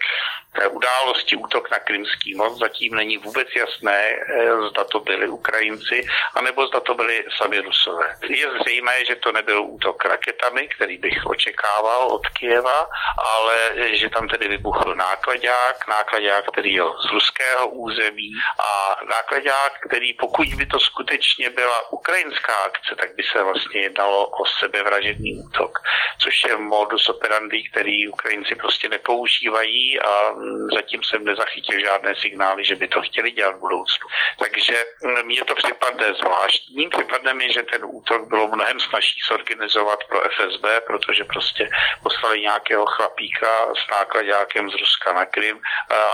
té 0.57 0.69
události 0.69 1.37
útok 1.53 1.71
na 1.71 1.79
Krymský 1.79 2.35
most 2.35 2.59
zatím 2.59 2.95
není 2.95 3.19
vůbec 3.19 3.49
jasné, 3.57 4.01
eh, 4.01 4.69
zda 4.71 4.85
to 4.85 5.01
byli 5.01 5.29
Ukrajinci, 5.29 6.07
anebo 6.35 6.67
zda 6.67 6.81
to 6.81 6.95
byli 6.95 7.25
sami 7.37 7.61
Rusové. 7.61 8.17
Je 8.29 8.51
zřejmé, 8.61 9.05
že 9.05 9.17
to 9.17 9.33
nebyl 9.33 9.63
útok 9.63 10.05
raketami, 10.05 10.69
který 10.69 10.99
bych 10.99 11.27
očekával 11.27 12.09
od 12.09 12.27
Kieva, 12.29 12.89
ale 13.37 13.57
že 13.97 14.09
tam 14.09 14.29
tedy 14.29 14.49
vybuchl 14.49 14.95
nákladák, 14.95 15.89
nákladák, 15.89 16.45
který 16.53 16.73
je 16.75 16.83
z 16.83 17.13
ruského 17.13 17.69
území 17.69 18.33
a 18.61 18.97
nákladák, 19.05 19.73
který 19.89 20.13
pokud 20.13 20.49
by 20.55 20.67
to 20.67 20.81
skutečně 20.81 21.51
byla 21.51 21.93
ukrajinská 21.93 22.55
akce, 22.67 22.95
tak 22.97 23.15
by 23.17 23.23
se 23.33 23.43
vlastně 23.43 23.81
jednalo 23.81 24.27
o 24.27 24.47
sebevražedný 24.47 25.43
útok, 25.45 25.79
což 26.19 26.35
je 26.49 26.57
modus 26.57 27.09
operandi, 27.09 27.63
který 27.71 28.09
Ukrajinci 28.09 28.55
prostě 28.55 28.89
nepoužívají 28.89 30.01
a 30.01 30.35
zatím 30.75 31.01
jsem 31.05 31.25
nezachytil 31.43 31.81
žádné 31.81 32.15
signály, 32.15 32.65
že 32.65 32.77
by 32.77 32.89
to 32.89 33.03
chtěli 33.03 33.31
dělat 33.31 33.57
v 33.57 33.61
budoucnu. 33.61 34.07
Takže 34.39 34.85
mm, 35.05 35.27
mně 35.27 35.45
to 35.45 35.55
připadne 35.55 36.15
zvláštní. 36.15 36.89
Připadne 36.89 37.35
mi, 37.35 37.53
že 37.53 37.63
ten 37.63 37.81
útok 37.85 38.29
bylo 38.29 38.49
mnohem 38.49 38.81
snažší 38.81 39.21
zorganizovat 39.29 40.05
pro 40.05 40.21
FSB, 40.21 40.67
protože 40.87 41.25
prostě 41.25 41.71
poslali 42.03 42.41
nějakého 42.41 42.87
chlapíka 42.87 43.75
s 43.75 43.91
nákladňákem 43.91 44.71
z 44.71 44.75
Ruska 44.75 45.13
na 45.13 45.25
Krym. 45.25 45.61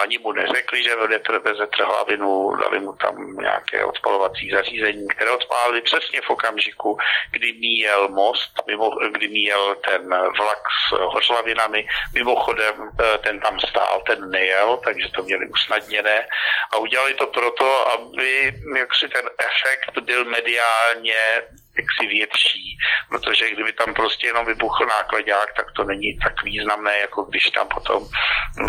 Ani 0.02 0.18
mu 0.18 0.32
neřekli, 0.32 0.82
že 0.82 0.96
veze 1.44 1.66
trhlavinu, 1.66 2.56
dali 2.56 2.80
mu 2.80 2.92
tam 2.92 3.36
nějaké 3.36 3.84
odpalovací 3.84 4.50
zařízení, 4.50 5.08
které 5.08 5.30
odpálili 5.30 5.80
přesně 5.82 6.20
v 6.20 6.30
okamžiku, 6.30 6.98
kdy 7.30 7.52
míjel 7.52 8.08
most, 8.08 8.52
mimo, 8.66 8.90
kdy 8.90 9.28
míjel 9.28 9.76
ten 9.84 10.08
vlak 10.38 10.62
s 10.88 10.98
hořlavinami. 10.98 11.86
Mimochodem 12.14 12.74
e, 13.14 13.18
ten 13.18 13.40
tam 13.40 13.60
stál, 13.60 14.02
ten 14.06 14.30
nejel, 14.30 14.80
takže 14.84 15.08
to 15.18 15.24
měli 15.24 15.48
usnadněné 15.48 16.26
a 16.72 16.76
udělali 16.76 17.14
to 17.14 17.26
proto, 17.26 17.88
aby 17.92 18.54
jaksi 18.78 19.08
ten 19.08 19.26
efekt 19.38 19.98
byl 20.04 20.24
mediálně 20.24 21.42
jaksi 21.78 22.06
větší, 22.06 22.78
protože 23.08 23.50
kdyby 23.50 23.72
tam 23.72 23.94
prostě 23.94 24.26
jenom 24.26 24.46
vybuchl 24.46 24.86
nákladák, 24.86 25.52
tak 25.56 25.66
to 25.76 25.84
není 25.84 26.18
tak 26.24 26.42
významné, 26.44 26.98
jako 26.98 27.22
když 27.22 27.50
tam 27.50 27.68
potom 27.68 28.08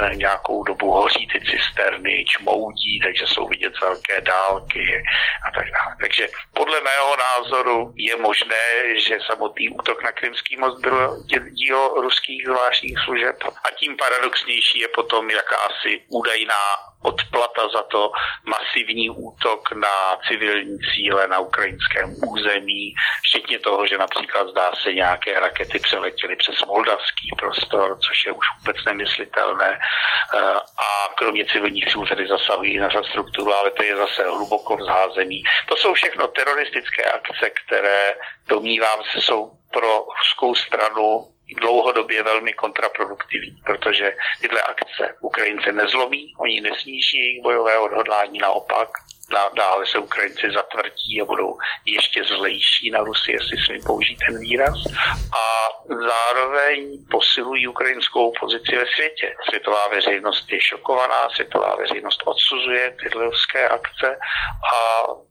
eh, 0.01 0.15
nějakou 0.15 0.63
dobu 0.63 0.91
hoří 0.91 1.27
ty 1.27 1.41
cisterny, 1.41 2.25
čmoudí, 2.25 2.99
takže 3.03 3.27
jsou 3.27 3.47
vidět 3.47 3.73
velké 3.81 4.21
dálky 4.21 5.03
a 5.47 5.51
tak 5.51 5.65
dále. 5.65 5.95
Takže 6.01 6.27
podle 6.53 6.81
mého 6.81 7.15
názoru 7.17 7.93
je 7.95 8.15
možné, 8.17 8.65
že 9.07 9.17
samotný 9.27 9.69
útok 9.69 10.03
na 10.03 10.11
Krymský 10.11 10.57
most 10.57 10.79
byl 10.79 11.23
dílo 11.51 12.01
ruských 12.01 12.45
zvláštních 12.45 12.99
služeb 13.05 13.35
a 13.43 13.71
tím 13.79 13.97
paradoxnější 13.97 14.79
je 14.79 14.87
potom 14.87 15.29
jakási 15.29 16.01
údajná 16.09 16.89
odplata 17.03 17.67
za 17.73 17.83
to 17.83 18.11
masivní 18.45 19.09
útok 19.09 19.71
na 19.71 20.17
civilní 20.27 20.77
cíle 20.79 21.27
na 21.27 21.39
ukrajinském 21.39 22.15
území, 22.27 22.93
včetně 23.23 23.59
toho, 23.59 23.87
že 23.87 23.97
například 23.97 24.47
zdá 24.47 24.71
se 24.83 24.93
nějaké 24.93 25.39
rakety 25.39 25.79
přeletěly 25.79 26.35
přes 26.35 26.65
moldavský 26.65 27.29
prostor, 27.39 27.97
což 28.07 28.25
je 28.25 28.31
už 28.31 28.45
vůbec 28.59 28.85
nemyslitelné. 28.85 29.79
Eh, 30.35 30.39
a 30.59 31.13
kromě 31.17 31.45
civilních 31.45 31.91
cílů 31.91 32.05
tedy 32.05 32.27
zasahují 32.27 32.73
infrastrukturu, 32.73 33.53
ale 33.53 33.71
to 33.71 33.83
je 33.83 33.97
zase 33.97 34.23
hluboko 34.23 34.77
v 34.77 34.83
zházení. 34.83 35.43
To 35.67 35.75
jsou 35.75 35.93
všechno 35.93 36.27
teroristické 36.27 37.03
akce, 37.03 37.49
které 37.49 38.15
domnívám 38.47 38.99
se 39.11 39.21
jsou 39.21 39.51
pro 39.71 40.05
ruskou 40.19 40.55
stranu 40.55 41.25
dlouhodobě 41.55 42.23
velmi 42.23 42.53
kontraproduktivní, 42.53 43.61
protože 43.65 44.15
tyhle 44.41 44.61
akce 44.61 45.15
Ukrajince 45.19 45.71
nezlomí, 45.71 46.33
oni 46.37 46.61
nesníží 46.61 47.17
jejich 47.17 47.43
bojové 47.43 47.77
odhodlání, 47.77 48.39
naopak 48.39 48.89
dále 49.55 49.85
se 49.85 49.97
Ukrajinci 49.99 50.51
zatvrdí 50.53 51.21
a 51.21 51.25
budou 51.25 51.57
ještě 51.85 52.23
zlejší 52.23 52.91
na 52.91 52.99
Rusy, 52.99 53.31
jestli 53.31 53.57
smím 53.65 53.83
použít 53.83 54.17
ten 54.27 54.39
výraz. 54.39 54.77
A 55.33 55.43
zároveň 55.89 57.05
posilují 57.11 57.67
ukrajinskou 57.67 58.33
pozici 58.39 58.71
ve 58.75 58.85
světě. 58.95 59.35
Světová 59.49 59.87
veřejnost 59.87 60.51
je 60.51 60.61
šokovaná, 60.61 61.29
světová 61.35 61.75
veřejnost 61.75 62.23
odsuzuje 62.25 62.95
tyhle 63.03 63.25
ruské 63.25 63.69
akce 63.69 64.15
a 64.73 64.77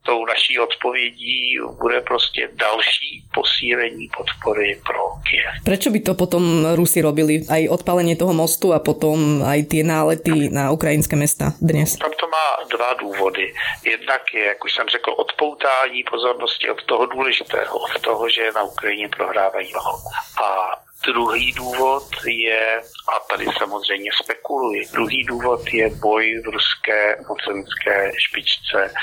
tou 0.06 0.26
naší 0.26 0.58
odpovědí 0.58 1.58
bude 1.80 2.00
prostě 2.00 2.48
další 2.52 3.24
posílení 3.34 4.08
podpory 4.16 4.80
pro 4.86 5.02
Kiev. 5.30 5.64
Proč 5.64 5.86
by 5.88 6.00
to 6.00 6.14
potom 6.14 6.42
Rusi 6.74 7.02
robili? 7.02 7.44
Aj 7.48 7.68
odpalenie 7.68 8.16
toho 8.16 8.32
mostu 8.32 8.72
a 8.72 8.80
potom 8.80 9.44
aj 9.44 9.68
tie 9.68 9.84
nálety 9.84 10.48
na 10.48 10.72
ukrajinské 10.72 11.16
mesta 11.16 11.52
dnes? 11.60 11.96
Tam 12.00 12.12
to 12.16 12.26
má 12.28 12.46
dva 12.68 12.90
důvody. 13.00 13.52
Jednak 13.88 14.34
je, 14.34 14.44
jak 14.44 14.64
už 14.64 14.74
jsem 14.74 14.88
řekl, 14.88 15.10
odpoutání 15.10 16.04
pozornosti 16.10 16.70
od 16.70 16.84
toho 16.84 17.06
důležitého, 17.06 17.78
od 17.78 18.00
toho, 18.00 18.28
že 18.28 18.52
na 18.52 18.62
Ukrajině 18.62 19.08
prohrávají 19.08 19.72
válku. 19.72 20.08
A 20.44 20.87
Druhý 21.06 21.52
důvod 21.52 22.08
je, 22.26 22.82
a 23.08 23.20
tady 23.20 23.46
samozřejmě 23.58 24.10
spekuluji, 24.22 24.88
druhý 24.92 25.24
důvod 25.24 25.60
je 25.72 25.90
boj 25.90 26.42
v 26.44 26.48
ruské 26.48 27.16
mocenské 27.28 28.12
špičce. 28.18 28.94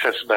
FSB 0.00 0.30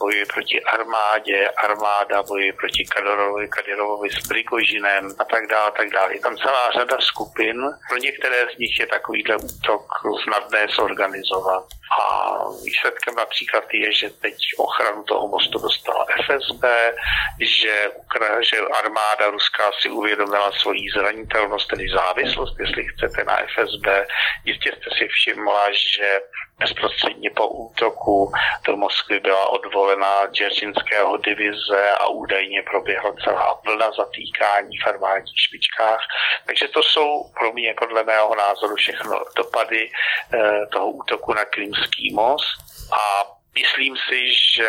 bojuje 0.00 0.26
proti 0.34 0.62
armádě, 0.62 1.48
armáda 1.48 2.22
bojuje 2.22 2.52
proti 2.52 2.84
Kadorovi, 2.84 3.48
Kadirovovi 3.48 4.10
s 4.10 4.28
Prigožinem 4.28 5.10
a 5.18 5.24
tak 5.24 5.46
dále, 5.50 5.72
tak 5.76 5.90
dále. 5.90 6.14
Je 6.14 6.20
tam 6.20 6.36
celá 6.36 6.70
řada 6.70 6.96
skupin, 7.00 7.56
pro 7.88 7.98
některé 7.98 8.46
z 8.54 8.58
nich 8.58 8.80
je 8.80 8.86
takovýhle 8.86 9.36
útok 9.36 9.84
snadné 10.24 10.66
zorganizovat. 10.76 11.64
A 12.02 12.38
výsledkem 12.64 13.14
například 13.14 13.64
je, 13.72 13.92
že 13.92 14.10
teď 14.10 14.34
ochranu 14.58 15.02
toho 15.02 15.28
mostu 15.28 15.58
dostala 15.58 16.06
FSB, 16.26 16.64
že, 17.40 17.90
že 18.50 18.58
armáda 18.60 19.30
ruská 19.30 19.70
si 19.82 19.88
uvědomila 19.90 20.35
svoji 20.52 20.90
zranitelnost, 20.94 21.68
tedy 21.68 21.88
závislost, 21.88 22.56
jestli 22.60 22.84
chcete, 22.84 23.24
na 23.24 23.36
FSB. 23.36 23.86
Jistě 24.44 24.72
jste 24.72 24.90
si 24.98 25.08
všimla, 25.08 25.72
že 25.72 26.20
bezprostředně 26.58 27.30
po 27.30 27.48
útoku 27.48 28.32
do 28.66 28.76
Moskvy 28.76 29.20
byla 29.20 29.48
odvolena 29.48 30.26
Dzeržinského 30.26 31.16
divize 31.16 31.90
a 32.00 32.08
údajně 32.08 32.62
proběhla 32.62 33.12
celá 33.24 33.60
vlna 33.64 33.90
zatýkání 33.92 34.78
v 34.78 34.86
armádních 34.86 35.40
špičkách. 35.40 36.00
Takže 36.46 36.68
to 36.68 36.82
jsou 36.82 37.30
pro 37.38 37.52
mě 37.52 37.74
podle 37.78 38.04
mého 38.04 38.34
názoru 38.34 38.76
všechno 38.76 39.24
dopady 39.36 39.90
eh, 40.34 40.66
toho 40.72 40.90
útoku 40.90 41.32
na 41.34 41.44
Krymský 41.44 42.14
most 42.14 42.58
a 42.92 43.35
myslím 43.60 43.94
si, 44.08 44.20
že 44.56 44.68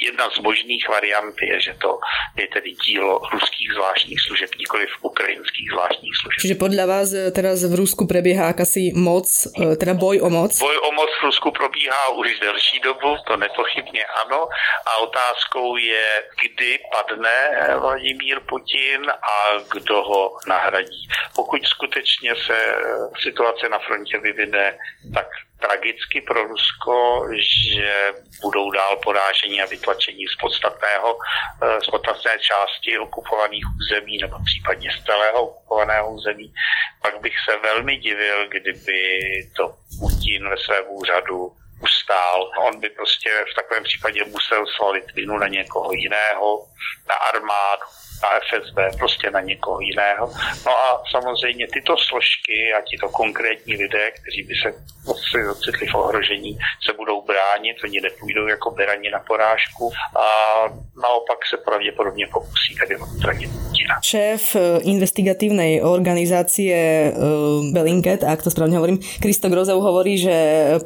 jedna 0.00 0.30
z 0.30 0.38
možných 0.38 0.88
variant 0.88 1.36
je, 1.42 1.60
že 1.60 1.74
to 1.78 2.00
je 2.38 2.46
tedy 2.48 2.74
dílo 2.86 3.22
ruských 3.32 3.70
zvláštních 3.74 4.20
služeb, 4.20 4.50
nikoli 4.58 4.86
v 4.86 4.96
ukrajinských 5.02 5.68
zvláštních 5.70 6.14
služeb. 6.16 6.40
Čiže 6.40 6.54
podle 6.54 6.86
vás 6.86 7.08
eh, 7.12 7.30
teraz 7.30 7.64
v 7.64 7.74
Rusku 7.74 8.06
probíhá 8.06 8.48
akasi 8.48 8.92
moc, 8.94 9.26
eh, 9.46 9.76
teda 9.76 9.94
boj 9.94 10.20
o 10.22 10.30
moc? 10.30 10.58
Boj 10.58 10.76
o 10.88 10.90
moc 10.92 11.10
v 11.20 11.22
Rusku 11.22 11.50
probíhá 11.50 12.08
už 12.08 12.40
delší 12.40 12.80
dobu, 12.80 13.16
to 13.26 13.36
nepochybně 13.36 14.04
ano. 14.26 14.48
A 14.86 14.92
otázkou 14.96 15.76
je, 15.76 16.06
kdy 16.42 16.78
padne 16.92 17.38
eh, 17.52 17.76
Vladimír 17.76 18.40
Putin 18.40 19.10
a 19.10 19.36
kdo 19.72 20.02
ho 20.02 20.36
nahradí. 20.48 21.08
Pokud 21.34 21.60
skutečně 21.66 22.34
se 22.46 22.58
situace 23.22 23.68
na 23.68 23.78
frontě 23.78 24.18
vyvine 24.18 24.78
tak 25.14 25.26
tragicky 25.62 26.20
pro 26.20 26.44
Rusko, 26.44 27.26
že 27.74 28.12
budou 28.42 28.70
dál 28.70 28.96
porážení 28.96 29.62
a 29.62 29.66
vytlačení 29.66 30.26
z 30.26 30.36
podstatného, 30.40 31.18
eh, 31.62 31.80
z 31.80 31.86
podstatné 31.86 32.38
části 32.38 32.98
okupovaných 32.98 33.64
území 33.80 34.18
nebo 34.18 34.36
případně 34.44 34.90
z 34.90 35.04
celého 35.04 35.42
okupovaného 35.42 36.14
území, 36.14 36.54
pak 37.02 37.20
bych 37.20 37.34
se 37.44 37.56
velmi 37.58 37.96
divil, 37.96 38.48
kdyby 38.48 38.98
to 39.56 39.74
Putin 40.00 40.48
ve 40.48 40.56
svém 40.56 40.84
úřadu 40.88 41.61
ustál. 41.82 42.50
On 42.66 42.80
by 42.80 42.88
prostě 42.90 43.30
v 43.52 43.54
takovém 43.54 43.84
případě 43.84 44.24
musel 44.24 44.66
svalit 44.66 45.12
vinu 45.14 45.38
na 45.38 45.48
někoho 45.48 45.92
jiného, 45.92 46.66
na 47.08 47.14
armádu, 47.14 47.86
na 48.22 48.28
FSB, 48.48 48.98
prostě 48.98 49.30
na 49.30 49.40
někoho 49.40 49.80
jiného. 49.80 50.32
No 50.66 50.72
a 50.78 51.02
samozřejmě 51.10 51.66
tyto 51.72 51.96
složky 51.96 52.74
a 52.76 52.80
tito 52.80 53.08
konkrétní 53.08 53.76
lidé, 53.76 54.10
kteří 54.10 54.42
by 54.42 54.54
se 54.54 54.68
ocitli 55.50 55.86
v 55.86 55.94
ohrožení, 55.94 56.58
se 56.86 56.92
budou 56.92 57.22
bránit, 57.22 57.76
oni 57.84 58.00
nepůjdou 58.00 58.46
jako 58.46 58.70
berani 58.70 59.10
na 59.10 59.18
porážku 59.18 59.92
a 60.16 60.26
naopak 61.02 61.38
se 61.50 61.56
pravděpodobně 61.56 62.26
pokusí 62.26 62.76
tady 62.76 62.96
odstranit 62.96 63.50
Putina. 63.82 63.98
Šéf 63.98 64.54
eh, 64.54 64.78
investigatívnej 64.86 65.82
organizácie 65.82 66.70
eh, 66.74 67.12
Bellingcat, 67.74 68.22
ak 68.22 68.46
to 68.46 68.50
správne 68.54 68.78
hovorím, 68.78 69.02
Kristo 69.18 69.50
Grozov 69.50 69.82
hovorí, 69.82 70.14
že 70.22 70.34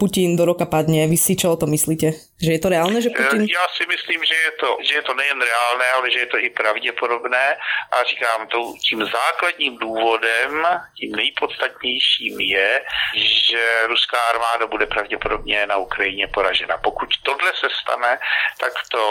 Putin 0.01 0.33
do 0.33 0.49
roka 0.49 0.65
padne. 0.65 1.05
Vy 1.05 1.17
si 1.21 1.37
čo 1.37 1.53
o 1.53 1.61
tom 1.61 1.77
myslíte? 1.77 2.17
Že 2.37 2.53
je 2.53 2.61
to 2.61 2.69
reálne, 2.69 3.01
že 3.01 3.09
Putin... 3.09 3.49
Já 3.49 3.65
si 3.77 3.87
myslím, 3.89 4.21
že 4.25 4.35
je 4.35 4.53
to, 4.61 4.77
že 4.85 4.95
je 4.95 5.03
to 5.03 5.15
nejen 5.15 5.41
reálné, 5.41 5.87
ale 5.97 6.11
že 6.11 6.19
je 6.19 6.27
to 6.27 6.39
i 6.39 6.51
pravděpodobné 6.51 7.57
a 7.93 8.03
říkám, 8.05 8.47
to, 8.47 8.75
tím 8.89 9.05
základním 9.05 9.79
důvodem, 9.79 10.67
tím 10.99 11.17
nejpodstatnějším 11.17 12.41
je, 12.41 12.85
že 13.17 13.63
ruská 13.87 14.21
armáda 14.21 14.67
bude 14.67 14.87
pravděpodobně 14.87 15.67
na 15.67 15.77
Ukrajině 15.77 16.27
poražena. 16.29 16.77
Pokud 16.79 17.09
tohle 17.23 17.53
se 17.57 17.69
stane, 17.81 18.19
tak 18.61 18.73
to 18.91 19.03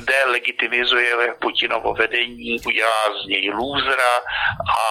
delegitimizuje 0.00 1.34
Putinovo 1.40 1.94
vedení, 1.94 2.60
udělá 2.66 3.02
z 3.24 3.26
něj 3.26 3.50
lůzra 3.50 4.12
a 4.76 4.84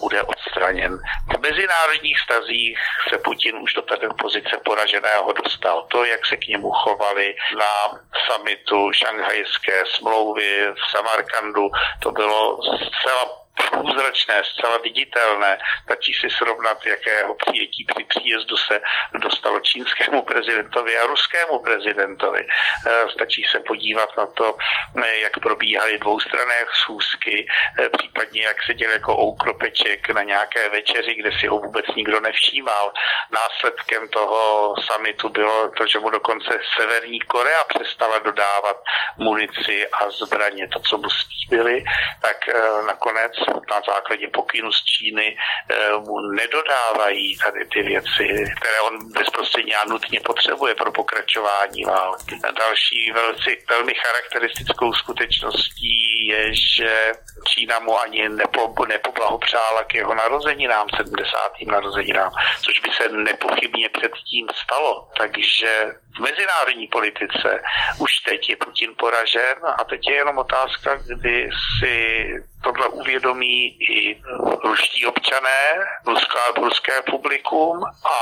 bude 0.00 0.22
odstraněn. 0.22 0.98
V 1.36 1.40
mezinárodních 1.40 2.18
stazích 2.18 2.78
se 3.08 3.18
Putin 3.18 3.56
už 3.56 3.74
do 3.74 3.82
této 3.82 4.14
pozice 4.14 4.60
poraženého 4.64 5.32
dostal. 5.32 5.86
To, 5.88 6.04
jak 6.04 6.26
se 6.26 6.36
k 6.36 6.46
němu 6.46 6.71
chovali 6.72 7.34
na 7.58 8.00
samitu 8.26 8.92
šanghajské 8.92 9.82
smlouvy 9.96 10.72
v 10.72 10.90
Samarkandu, 10.90 11.70
to 12.02 12.10
bylo 12.10 12.58
zcela 12.62 13.41
průzračné, 13.70 14.42
zcela 14.44 14.78
viditelné. 14.78 15.58
Stačí 15.84 16.12
si 16.14 16.30
srovnat, 16.30 16.86
jakého 16.86 17.34
přijetí 17.34 17.84
při 17.84 18.04
příjezdu 18.04 18.56
se 18.56 18.80
dostalo 19.14 19.60
čínskému 19.60 20.22
prezidentovi 20.22 20.98
a 20.98 21.06
ruskému 21.06 21.58
prezidentovi. 21.58 22.46
Eh, 22.86 23.10
stačí 23.10 23.44
se 23.44 23.60
podívat 23.60 24.16
na 24.16 24.26
to, 24.26 24.56
eh, 25.04 25.18
jak 25.18 25.38
probíhaly 25.38 25.98
dvoustranné 25.98 26.64
schůzky, 26.72 27.46
eh, 27.78 27.88
případně 27.88 28.42
jak 28.42 28.62
seděl 28.62 28.90
jako 28.90 29.18
oukropeček 29.18 30.08
na 30.08 30.22
nějaké 30.22 30.68
večeři, 30.68 31.14
kde 31.14 31.30
si 31.40 31.46
ho 31.46 31.58
vůbec 31.58 31.86
nikdo 31.96 32.20
nevšímal. 32.20 32.92
Následkem 33.30 34.08
toho 34.08 34.74
samitu 34.86 35.28
bylo 35.28 35.68
to, 35.68 35.86
že 35.86 35.98
mu 35.98 36.10
dokonce 36.10 36.60
Severní 36.76 37.20
Korea 37.20 37.64
přestala 37.64 38.18
dodávat 38.18 38.76
munici 39.16 39.88
a 39.88 40.10
zbraně, 40.10 40.68
to, 40.68 40.80
co 40.80 40.98
mu 40.98 41.10
slíbili, 41.10 41.84
tak 42.22 42.36
nakonec 42.86 43.32
na 43.70 43.80
základě 43.94 44.28
pokynu 44.28 44.72
z 44.72 44.84
Číny 44.84 45.36
mu 45.98 46.20
nedodávají 46.20 47.38
tady 47.38 47.64
ty 47.64 47.82
věci, 47.82 48.44
které 48.56 48.80
on 48.80 49.12
bezprostředně 49.12 49.76
a 49.76 49.88
nutně 49.88 50.20
potřebuje 50.20 50.74
pro 50.74 50.92
pokračování 50.92 51.84
války. 51.84 52.38
Další 52.58 53.12
velci, 53.12 53.64
velmi 53.68 53.94
charakteristickou 53.94 54.92
skutečností 54.92 56.26
je, 56.26 56.54
že 56.54 57.12
Čína 57.48 57.78
mu 57.78 58.00
ani 58.00 58.28
nepo, 58.28 58.74
nepoblahopřála 58.88 59.84
k 59.84 59.94
jeho 59.94 60.14
narozeninám, 60.14 60.86
70. 60.96 61.52
narozeninám, 61.66 62.32
což 62.62 62.80
by 62.80 62.90
se 62.90 63.08
nepochybně 63.08 63.88
předtím 63.88 64.48
stalo. 64.64 65.08
Takže 65.18 65.86
v 66.16 66.20
mezinárodní 66.20 66.86
politice 66.86 67.62
už 67.98 68.10
teď 68.28 68.50
je 68.50 68.56
Putin 68.56 68.90
poražen 68.98 69.56
a 69.78 69.84
teď 69.84 70.00
je 70.08 70.14
jenom 70.14 70.38
otázka, 70.38 70.90
kdy 71.06 71.50
si 71.78 71.96
tohle 72.64 72.88
uvědomí 72.88 73.82
i 73.90 74.20
ruští 74.64 75.06
občané, 75.06 75.60
ruská, 76.06 76.42
ruské 76.56 76.92
publikum 77.10 77.84
a 77.84 78.16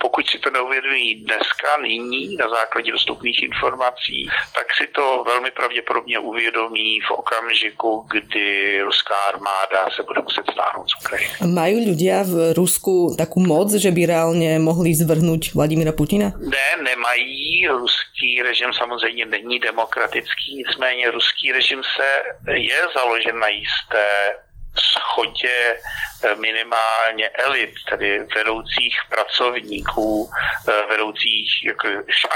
pokud 0.00 0.26
si 0.30 0.38
to 0.38 0.50
neuvědomí 0.50 1.14
dneska, 1.14 1.76
nyní, 1.82 2.36
na 2.36 2.48
základě 2.48 2.92
dostupných 2.92 3.42
informací, 3.42 4.28
tak 4.54 4.66
si 4.78 4.86
to 4.86 5.24
velmi 5.26 5.50
pravděpodobně 5.50 6.18
uvědomí 6.18 7.00
v 7.00 7.10
okamžiku, 7.10 8.06
kdy 8.10 8.80
ruská 8.82 9.14
armáda 9.28 9.90
se 9.96 10.02
bude 10.02 10.20
muset 10.22 10.44
stáhnout 10.52 10.86
z 10.90 10.94
Ukrajiny. 11.04 11.34
Mají 11.60 11.76
ľudia 11.90 12.22
v 12.22 12.54
Rusku 12.54 13.14
takovou 13.18 13.46
moc, 13.46 13.68
že 13.74 13.90
by 13.90 14.06
reálně 14.06 14.58
mohli 14.58 14.94
zvrhnout 14.94 15.54
Vladimira 15.54 15.92
Putina? 15.92 16.32
Ne, 16.38 16.68
nemají. 16.82 17.29
Ruský 17.68 18.42
režim 18.42 18.72
samozřejmě 18.72 19.26
není 19.26 19.58
demokratický, 19.58 20.54
nicméně 20.56 21.10
ruský 21.10 21.52
režim 21.52 21.82
se 21.96 22.22
je 22.52 22.82
založen 22.94 23.38
na 23.38 23.48
jisté 23.48 24.36
schodě 24.80 25.76
eh, 26.24 26.34
minimálně 26.34 27.28
elit, 27.28 27.70
tedy 27.90 28.18
vedoucích 28.36 28.96
pracovníků, 29.08 30.30
eh, 30.68 30.86
vedoucích 30.88 31.64
jako 31.64 31.88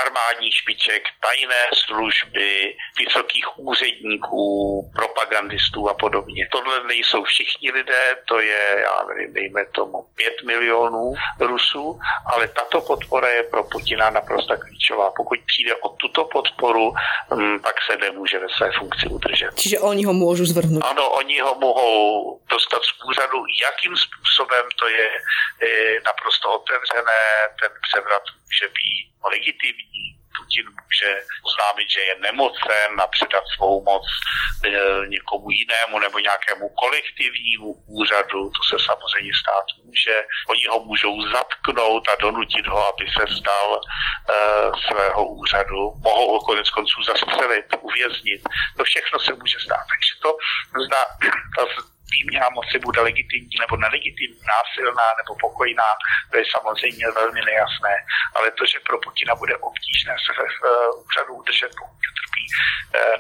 armádní 0.05 0.53
špiček, 0.53 1.03
tajné 1.21 1.63
služby, 1.87 2.77
vysokých 2.99 3.59
úředníků, 3.59 4.45
propagandistů 4.97 5.89
a 5.89 5.95
podobně. 5.95 6.49
Tohle 6.53 6.85
nejsou 6.85 7.25
všichni 7.25 7.71
lidé, 7.71 8.17
to 8.29 8.41
je, 8.41 8.63
já 8.83 9.03
nevím, 9.09 9.35
dejme 9.35 9.67
tomu, 9.67 10.07
pět 10.15 10.43
milionů 10.47 11.15
Rusů, 11.41 11.99
ale 12.27 12.49
tato 12.49 12.81
podpora 12.81 13.29
je 13.29 13.43
pro 13.43 13.65
Putina 13.65 14.11
naprosto 14.11 14.57
klíčová. 14.57 15.11
Pokud 15.17 15.39
přijde 15.47 15.75
o 15.75 15.89
tuto 15.89 16.25
podporu, 16.25 16.93
hm, 17.35 17.59
tak 17.59 17.75
se 17.91 17.97
nemůže 17.97 18.39
ve 18.39 18.49
své 18.49 18.71
funkci 18.79 19.07
udržet. 19.09 19.51
Čiže 19.55 19.79
oni 19.79 20.05
ho 20.05 20.13
můžou 20.13 20.45
zvrhnout? 20.45 20.85
Ano, 20.85 21.11
oni 21.11 21.41
ho 21.41 21.55
mohou 21.55 22.34
dostat 22.50 22.83
z 22.85 22.93
úřadu, 23.05 23.38
jakým 23.62 23.97
způsobem 23.97 24.64
to 24.76 24.88
je, 24.88 25.11
naprosto 26.07 26.53
otevřené, 26.61 27.23
ten 27.61 27.73
převrat 27.88 28.23
může 28.45 28.69
být 28.69 29.07
legitimní, 29.33 30.25
Putin 30.37 30.67
může 30.83 31.11
oznámit, 31.43 31.91
že 31.91 32.00
je 32.00 32.14
nemocen 32.19 33.00
a 33.00 33.07
předat 33.07 33.45
svou 33.57 33.85
moc 33.85 34.07
e, 34.64 34.71
někomu 35.07 35.50
jinému 35.50 35.99
nebo 35.99 36.19
nějakému 36.19 36.69
kolektivnímu 36.69 37.73
úřadu. 37.87 38.50
To 38.50 38.62
se 38.71 38.85
samozřejmě 38.85 39.33
stát 39.43 39.67
může. 39.85 40.25
Oni 40.49 40.67
ho 40.67 40.81
můžou 40.81 41.23
zatknout 41.33 42.09
a 42.09 42.14
donutit 42.21 42.67
ho, 42.67 42.95
aby 42.95 43.11
se 43.11 43.25
vzdal 43.25 43.81
e, 43.81 43.83
svého 44.87 45.29
úřadu. 45.29 45.81
Mohou 46.05 46.33
ho 46.33 46.41
konec 46.41 46.71
konců 46.71 47.03
zastřelit, 47.03 47.67
uvěznit. 47.81 48.43
To 48.76 48.85
všechno 48.85 49.19
se 49.21 49.33
může 49.35 49.59
stát. 49.59 49.85
Takže 49.93 50.12
to 50.23 50.37
zda, 50.85 51.03
ta 51.57 51.62
výměna 52.16 52.49
moci 52.59 52.78
bude 52.78 53.00
legitimní 53.00 53.56
nebo 53.61 53.76
nelegitimní, 53.76 54.40
násilná 54.54 55.09
nebo 55.21 55.33
pokojná, 55.47 55.88
to 56.30 56.37
je 56.38 56.44
samozřejmě 56.56 57.06
velmi 57.21 57.40
nejasné. 57.50 57.94
Ale 58.37 58.50
to, 58.50 58.64
že 58.66 58.78
pro 58.87 58.97
Putina 59.04 59.35
bude 59.35 59.56
obtížné 59.56 60.14
se 60.25 60.33
v 60.33 60.61
úřadu 61.06 61.33
udržet, 61.35 61.71
pokud 61.80 62.14
eh, 62.18 62.24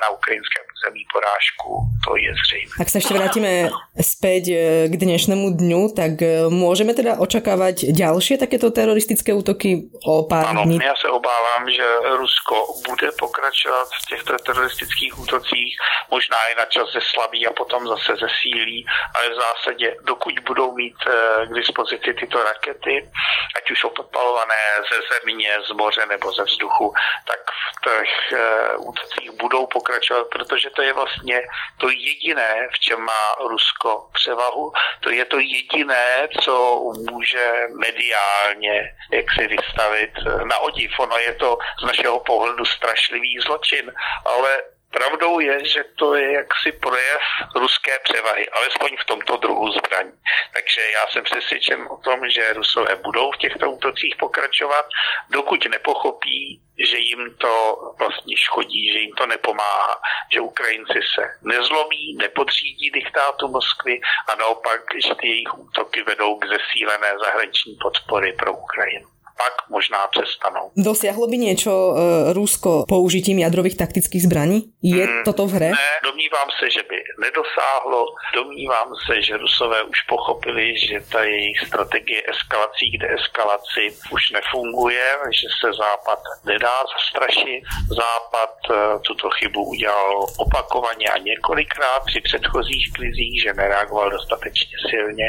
na 0.00 0.08
ukrajinském 0.10 0.64
území 0.74 1.02
porážku, 1.12 1.70
to 2.04 2.16
je 2.16 2.30
zřejmé. 2.34 2.74
Ak 2.80 2.88
sa 2.92 2.98
ešte 3.00 3.14
vrátime 3.16 3.72
späť 3.96 4.44
eh, 4.52 4.58
k 4.90 4.94
dnešnému 4.94 5.56
dňu, 5.56 5.82
tak 5.96 6.20
eh, 6.20 6.46
môžeme 6.52 6.92
teda 6.92 7.16
očakávať 7.18 7.90
ďalšie 7.90 8.36
takéto 8.36 8.70
teroristické 8.70 9.32
útoky 9.32 9.88
o 10.04 10.28
pár 10.28 10.52
ano, 10.52 10.64
dní? 10.64 10.78
já 10.82 10.96
se 10.96 11.08
obávám, 11.08 11.70
že 11.70 11.86
Rusko 12.20 12.56
bude 12.88 13.08
pokračovat 13.18 13.88
v 14.02 14.06
těchto 14.08 14.38
teroristických 14.38 15.18
útocích, 15.18 15.72
možná 16.10 16.36
i 16.52 16.54
na 16.54 16.66
čas 16.66 16.92
ze 16.92 17.00
slabí 17.00 17.46
a 17.46 17.52
potom 17.52 17.86
zase 17.88 18.12
zesílí 18.16 18.86
ale 19.14 19.30
v 19.30 19.34
zásadě, 19.34 19.96
dokud 20.04 20.38
budou 20.46 20.74
mít 20.76 20.96
eh, 21.06 21.46
k 21.46 21.54
dispozici 21.54 22.14
tyto 22.14 22.44
rakety, 22.44 23.10
ať 23.56 23.70
už 23.70 23.84
opodpalované 23.84 24.62
ze 24.90 24.98
země, 25.12 25.50
z 25.68 25.70
moře 25.70 26.06
nebo 26.06 26.32
ze 26.32 26.44
vzduchu, 26.44 26.94
tak 27.26 27.40
v 27.40 27.84
těch 27.84 28.32
eh, 28.32 28.76
útocích 29.14 29.40
budou 29.40 29.66
pokračovat, 29.66 30.26
protože 30.30 30.70
to 30.70 30.82
je 30.82 30.92
vlastně 30.92 31.42
to 31.80 31.88
jediné, 31.90 32.68
v 32.72 32.78
čem 32.78 33.00
má 33.00 33.34
Rusko 33.48 34.08
převahu. 34.12 34.72
To 35.00 35.10
je 35.10 35.24
to 35.24 35.38
jediné, 35.38 36.28
co 36.42 36.80
může 37.10 37.52
mediálně 37.78 38.94
jak 39.12 39.26
si 39.38 39.46
vystavit 39.46 40.10
na 40.44 40.58
odiv. 40.58 40.90
Ono 40.98 41.18
je 41.18 41.34
to 41.34 41.58
z 41.80 41.84
našeho 41.84 42.20
pohledu 42.20 42.64
strašlivý 42.64 43.38
zločin, 43.38 43.92
ale 44.24 44.62
Pravdou 44.94 45.40
je, 45.40 45.64
že 45.64 45.84
to 45.98 46.14
je 46.14 46.32
jaksi 46.32 46.72
projev 46.72 47.22
ruské 47.56 47.98
převahy, 48.04 48.48
alespoň 48.48 48.96
v 49.00 49.04
tomto 49.04 49.36
druhu 49.36 49.72
zbraní. 49.72 50.12
Takže 50.54 50.80
já 50.94 51.06
jsem 51.06 51.24
přesvědčen 51.24 51.88
o 51.90 51.96
tom, 51.96 52.28
že 52.28 52.52
Rusové 52.52 52.96
budou 52.96 53.32
v 53.32 53.36
těchto 53.36 53.70
útocích 53.70 54.16
pokračovat, 54.16 54.86
dokud 55.30 55.66
nepochopí, 55.66 56.60
že 56.78 56.98
jim 56.98 57.34
to 57.38 57.76
vlastně 57.98 58.36
škodí, 58.36 58.92
že 58.92 58.98
jim 58.98 59.12
to 59.12 59.26
nepomáhá, 59.26 60.00
že 60.32 60.40
Ukrajinci 60.40 61.00
se 61.14 61.22
nezlomí, 61.42 62.16
nepodřídí 62.16 62.90
diktátu 62.90 63.48
Moskvy 63.48 64.00
a 64.28 64.34
naopak, 64.36 64.80
že 65.06 65.14
ty 65.14 65.28
jejich 65.28 65.58
útoky 65.58 66.02
vedou 66.02 66.38
k 66.38 66.46
zesílené 66.46 67.18
zahraniční 67.18 67.76
podpory 67.82 68.32
pro 68.32 68.52
Ukrajinu 68.52 69.13
pak 69.36 69.68
možná 69.70 70.06
přestanou. 70.06 70.70
Dosiahlo 70.76 71.26
by 71.26 71.36
niečo 71.38 71.72
e, 71.72 71.92
Rusko 72.32 72.84
použitím 72.88 73.38
jadrových 73.38 73.76
taktických 73.76 74.22
zbraní? 74.22 74.72
Je 74.82 75.04
hmm, 75.06 75.24
toto 75.24 75.46
v 75.46 75.52
hre? 75.52 75.70
Ne, 75.70 75.92
domnívám 76.04 76.48
se, 76.58 76.70
že 76.70 76.82
by 76.88 76.96
nedosáhlo. 77.20 78.06
Domnívám 78.34 78.90
se, 79.06 79.22
že 79.22 79.36
Rusové 79.36 79.82
už 79.82 80.02
pochopili, 80.02 80.78
že 80.78 81.00
ta 81.12 81.24
jejich 81.24 81.60
strategie 81.66 82.22
eskalací 82.30 82.90
kde 82.90 83.06
eskalaci 83.14 83.84
už 84.10 84.30
nefunguje, 84.30 85.04
že 85.40 85.48
se 85.60 85.72
Západ 85.72 86.20
nedá 86.44 86.76
zastrašit. 86.92 87.62
Západ 87.88 88.54
e, 88.70 88.74
tuto 89.06 89.30
chybu 89.30 89.64
udělal 89.64 90.26
opakovaně 90.36 91.06
a 91.06 91.18
několikrát 91.18 92.00
při 92.06 92.20
předchozích 92.20 92.92
krizích, 92.92 93.42
že 93.42 93.54
nereagoval 93.54 94.10
dostatečně 94.10 94.76
silně, 94.90 95.28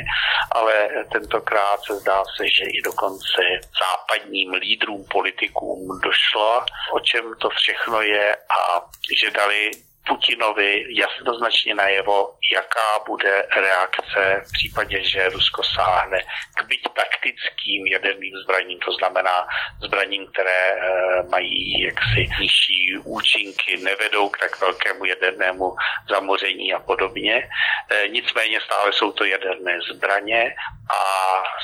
ale 0.52 0.74
tentokrát 1.12 1.80
se 1.88 1.96
zdá 1.96 2.24
se, 2.38 2.44
že 2.58 2.66
i 2.66 2.82
dokonce 2.86 3.42
Západ 3.82 3.95
západním 3.96 4.54
lídrům, 4.54 5.06
politikům 5.12 6.00
došlo, 6.04 6.66
o 6.92 7.00
čem 7.00 7.34
to 7.42 7.50
všechno 7.50 8.02
je 8.02 8.36
a 8.36 8.82
že 9.22 9.32
dali 9.32 9.72
Putinovi 10.08 10.86
jasnoznačně 10.90 11.76
najevo, 11.76 12.36
jaká 12.54 13.00
bude 13.08 13.48
reakce 13.56 14.44
v 14.48 14.52
případě, 14.52 15.04
že 15.04 15.30
Rusko 15.30 15.64
sáhne 15.64 16.20
k 16.56 16.64
byť 16.68 16.82
taktickým 16.96 17.88
jaderným 17.88 18.34
zbraním, 18.44 18.80
to 18.80 18.92
znamená 18.94 19.48
zbraním, 19.84 20.28
které 20.28 20.74
eh, 20.74 21.24
mají 21.30 21.82
jaksi 21.82 22.30
nižší 22.40 22.98
účinky, 23.04 23.78
nevedou 23.78 24.30
k 24.30 24.38
tak 24.38 24.62
velkému 24.62 25.06
jadernému 25.06 25.76
zamoření 26.10 26.74
a 26.74 26.80
podobně. 26.80 27.50
Eh, 27.92 28.08
nicméně 28.08 28.62
stále 28.62 28.94
jsou 28.94 29.12
to 29.12 29.26
jaderné 29.26 29.80
zbraně 29.94 30.56
a 30.90 31.00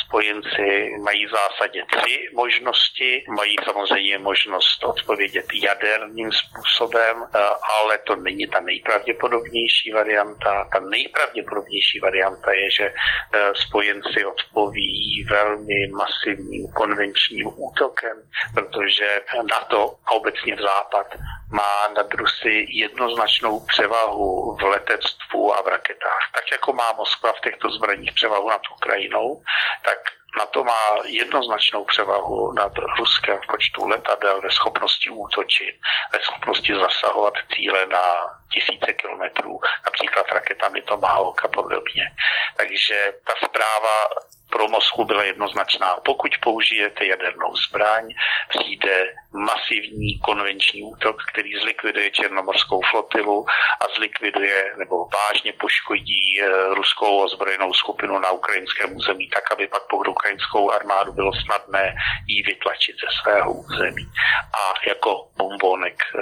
spojenci 0.06 0.98
mají 1.04 1.26
v 1.26 1.30
zásadě 1.30 1.84
tři 1.92 2.30
možnosti. 2.34 3.24
Mají 3.38 3.56
samozřejmě 3.64 4.18
možnost 4.18 4.84
odpovědět 4.84 5.46
jaderným 5.54 6.32
způsobem, 6.32 7.24
eh, 7.24 7.40
ale 7.82 7.98
to 7.98 8.16
není 8.16 8.48
ta 8.48 8.60
nejpravděpodobnější 8.60 9.92
varianta. 9.92 10.68
Ta 10.74 10.80
nejpravděpodobnější 10.80 12.00
varianta 12.00 12.52
je, 12.52 12.72
že 12.72 12.94
eh, 13.34 13.52
spojenci 13.56 14.26
odpoví 14.26 15.26
velmi 15.30 15.88
masivním 15.88 16.68
konvenčním 16.72 17.48
útokem, 17.56 18.18
protože 18.54 19.22
NATO 19.50 19.96
a 20.06 20.12
obecně 20.12 20.56
v 20.56 20.62
Západ 20.62 21.08
má 21.52 21.88
nad 21.88 22.14
Rusy 22.14 22.66
jednoznačnou 22.70 23.60
převahu 23.60 24.58
v 24.60 24.64
letectvu 24.64 25.56
a 25.56 25.62
v 25.62 25.68
raketách. 25.68 26.32
Tak 26.36 26.52
jako 26.52 26.74
má 26.74 26.92
Moskva 26.98 27.34
v 27.34 27.42
těchto 27.42 27.70
zbraních 27.70 28.14
převahu 28.14 28.50
nad 28.50 28.62
Ukrajinou, 28.78 29.44
tak 29.86 29.98
na 30.40 30.46
to 30.46 30.64
má 30.64 30.88
jednoznačnou 31.06 31.86
převahu 31.86 32.52
nad 32.52 32.72
Ruskem 32.98 33.38
v 33.44 33.48
počtu 33.48 33.88
letadel, 33.88 34.42
ve 34.42 34.52
schopnosti 34.52 35.10
útočit, 35.10 35.76
ve 36.14 36.20
schopnosti 36.20 36.76
zasahovat 36.76 37.34
cíle 37.56 37.86
na 37.86 38.41
tisíce 38.54 38.94
kilometrů, 38.94 39.60
například 39.86 40.32
raketami 40.32 40.82
Tomahawk 40.82 41.46
a 41.46 41.48
podobně. 41.48 42.12
Takže 42.58 43.14
ta 43.28 43.34
zpráva 43.46 44.08
pro 44.52 44.68
Moskvu 44.68 45.06
byla 45.06 45.24
jednoznačná. 45.24 45.96
Pokud 46.06 46.32
použijete 46.42 47.06
jadernou 47.06 47.56
zbraň, 47.56 48.14
přijde 48.50 49.14
masivní 49.34 50.20
konvenční 50.20 50.84
útok, 50.84 51.16
který 51.32 51.56
zlikviduje 51.62 52.12
černomorskou 52.12 52.82
flotilu 52.92 53.46
a 53.82 53.86
zlikviduje 53.96 54.74
nebo 54.78 55.08
vážně 55.14 55.54
poškodí 55.54 56.42
eh, 56.42 56.74
ruskou 56.74 57.24
ozbrojenou 57.24 57.74
skupinu 57.74 58.20
na 58.20 58.32
ukrajinském 58.32 58.96
území, 58.98 59.30
tak 59.30 59.52
aby 59.52 59.68
pak 59.68 59.84
pod 59.88 60.08
ukrajinskou 60.08 60.72
armádu 60.72 61.14
bylo 61.14 61.32
snadné 61.34 61.96
ji 62.28 62.44
vytlačit 62.44 62.96
ze 62.96 63.08
svého 63.22 63.54
území. 63.54 64.06
A 64.54 64.74
jako 64.88 65.28
bombonek 65.38 66.04
eh, 66.16 66.20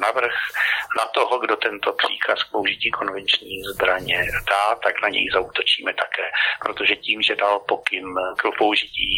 navrh 0.00 0.34
na 0.98 1.04
toho, 1.04 1.38
kdo 1.38 1.56
tento 1.66 1.90
příkaz 2.02 2.38
k 2.44 2.52
použití 2.54 2.88
konvenční 2.90 3.54
zbraně 3.72 4.18
dá, 4.52 4.64
tak 4.84 4.94
na 5.02 5.08
něj 5.14 5.26
zautočíme 5.36 5.92
také, 6.04 6.26
protože 6.64 6.94
tím, 6.96 7.18
že 7.26 7.40
dal 7.44 7.56
pokyn 7.70 8.06
k 8.40 8.42
použití 8.58 9.08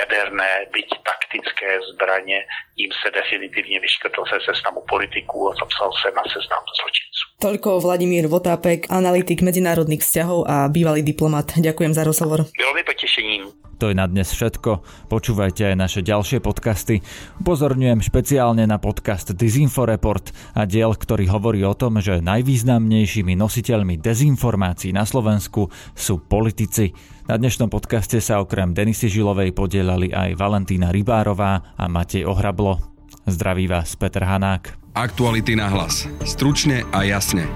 jaderné, 0.00 0.52
byť 0.74 0.88
taktické 1.10 1.70
zbraně, 1.92 2.38
tím 2.76 2.90
se 3.00 3.08
definitivně 3.20 3.76
vyškrtl 3.80 4.22
se 4.30 4.38
seznamu 4.48 4.80
politiků 4.94 5.38
a 5.50 5.52
zapsal 5.62 5.90
se 6.00 6.08
na 6.18 6.24
seznam 6.34 6.62
zločinců. 6.78 7.24
Toľko 7.38 7.78
Vladimír 7.78 8.26
Votápek, 8.26 8.90
analytik 8.90 9.46
medzinárodných 9.46 10.02
vzťahov 10.02 10.50
a 10.50 10.66
bývalý 10.66 11.06
diplomat. 11.06 11.54
Ďakujem 11.54 11.94
za 11.94 12.02
rozhovor. 12.02 12.50
Bylo 12.50 12.74
mi 12.74 12.82
potešením. 12.82 13.42
To 13.78 13.86
je 13.86 13.94
na 13.94 14.10
dnes 14.10 14.26
všetko. 14.26 14.82
Počúvajte 15.06 15.70
aj 15.70 15.76
naše 15.78 16.00
ďalšie 16.02 16.42
podcasty. 16.42 16.98
Upozorňujem 17.38 18.02
špeciálne 18.02 18.66
na 18.66 18.82
podcast 18.82 19.30
Disinfo 19.38 19.86
Report 19.86 20.34
a 20.58 20.66
diel, 20.66 20.90
ktorý 20.90 21.30
hovorí 21.30 21.62
o 21.62 21.78
tom, 21.88 22.04
že 22.04 22.20
najvýznamnejšími 22.20 23.32
nositeľmi 23.32 23.96
dezinformácií 23.96 24.92
na 24.92 25.08
Slovensku 25.08 25.72
sú 25.96 26.20
politici. 26.20 26.92
Na 27.24 27.40
dnešnom 27.40 27.72
podcaste 27.72 28.20
sa 28.20 28.44
okrem 28.44 28.76
Denisy 28.76 29.08
Žilovej 29.08 29.56
podielali 29.56 30.12
aj 30.12 30.36
Valentína 30.36 30.92
Rybárová 30.92 31.72
a 31.80 31.88
Matej 31.88 32.28
Ohrablo. 32.28 32.76
Zdraví 33.24 33.72
vás 33.72 33.96
Peter 33.96 34.20
Hanák. 34.20 34.76
Aktuality 34.92 35.56
na 35.56 35.72
hlas. 35.72 36.04
Stručne 36.28 36.84
a 36.92 37.08
jasne. 37.08 37.48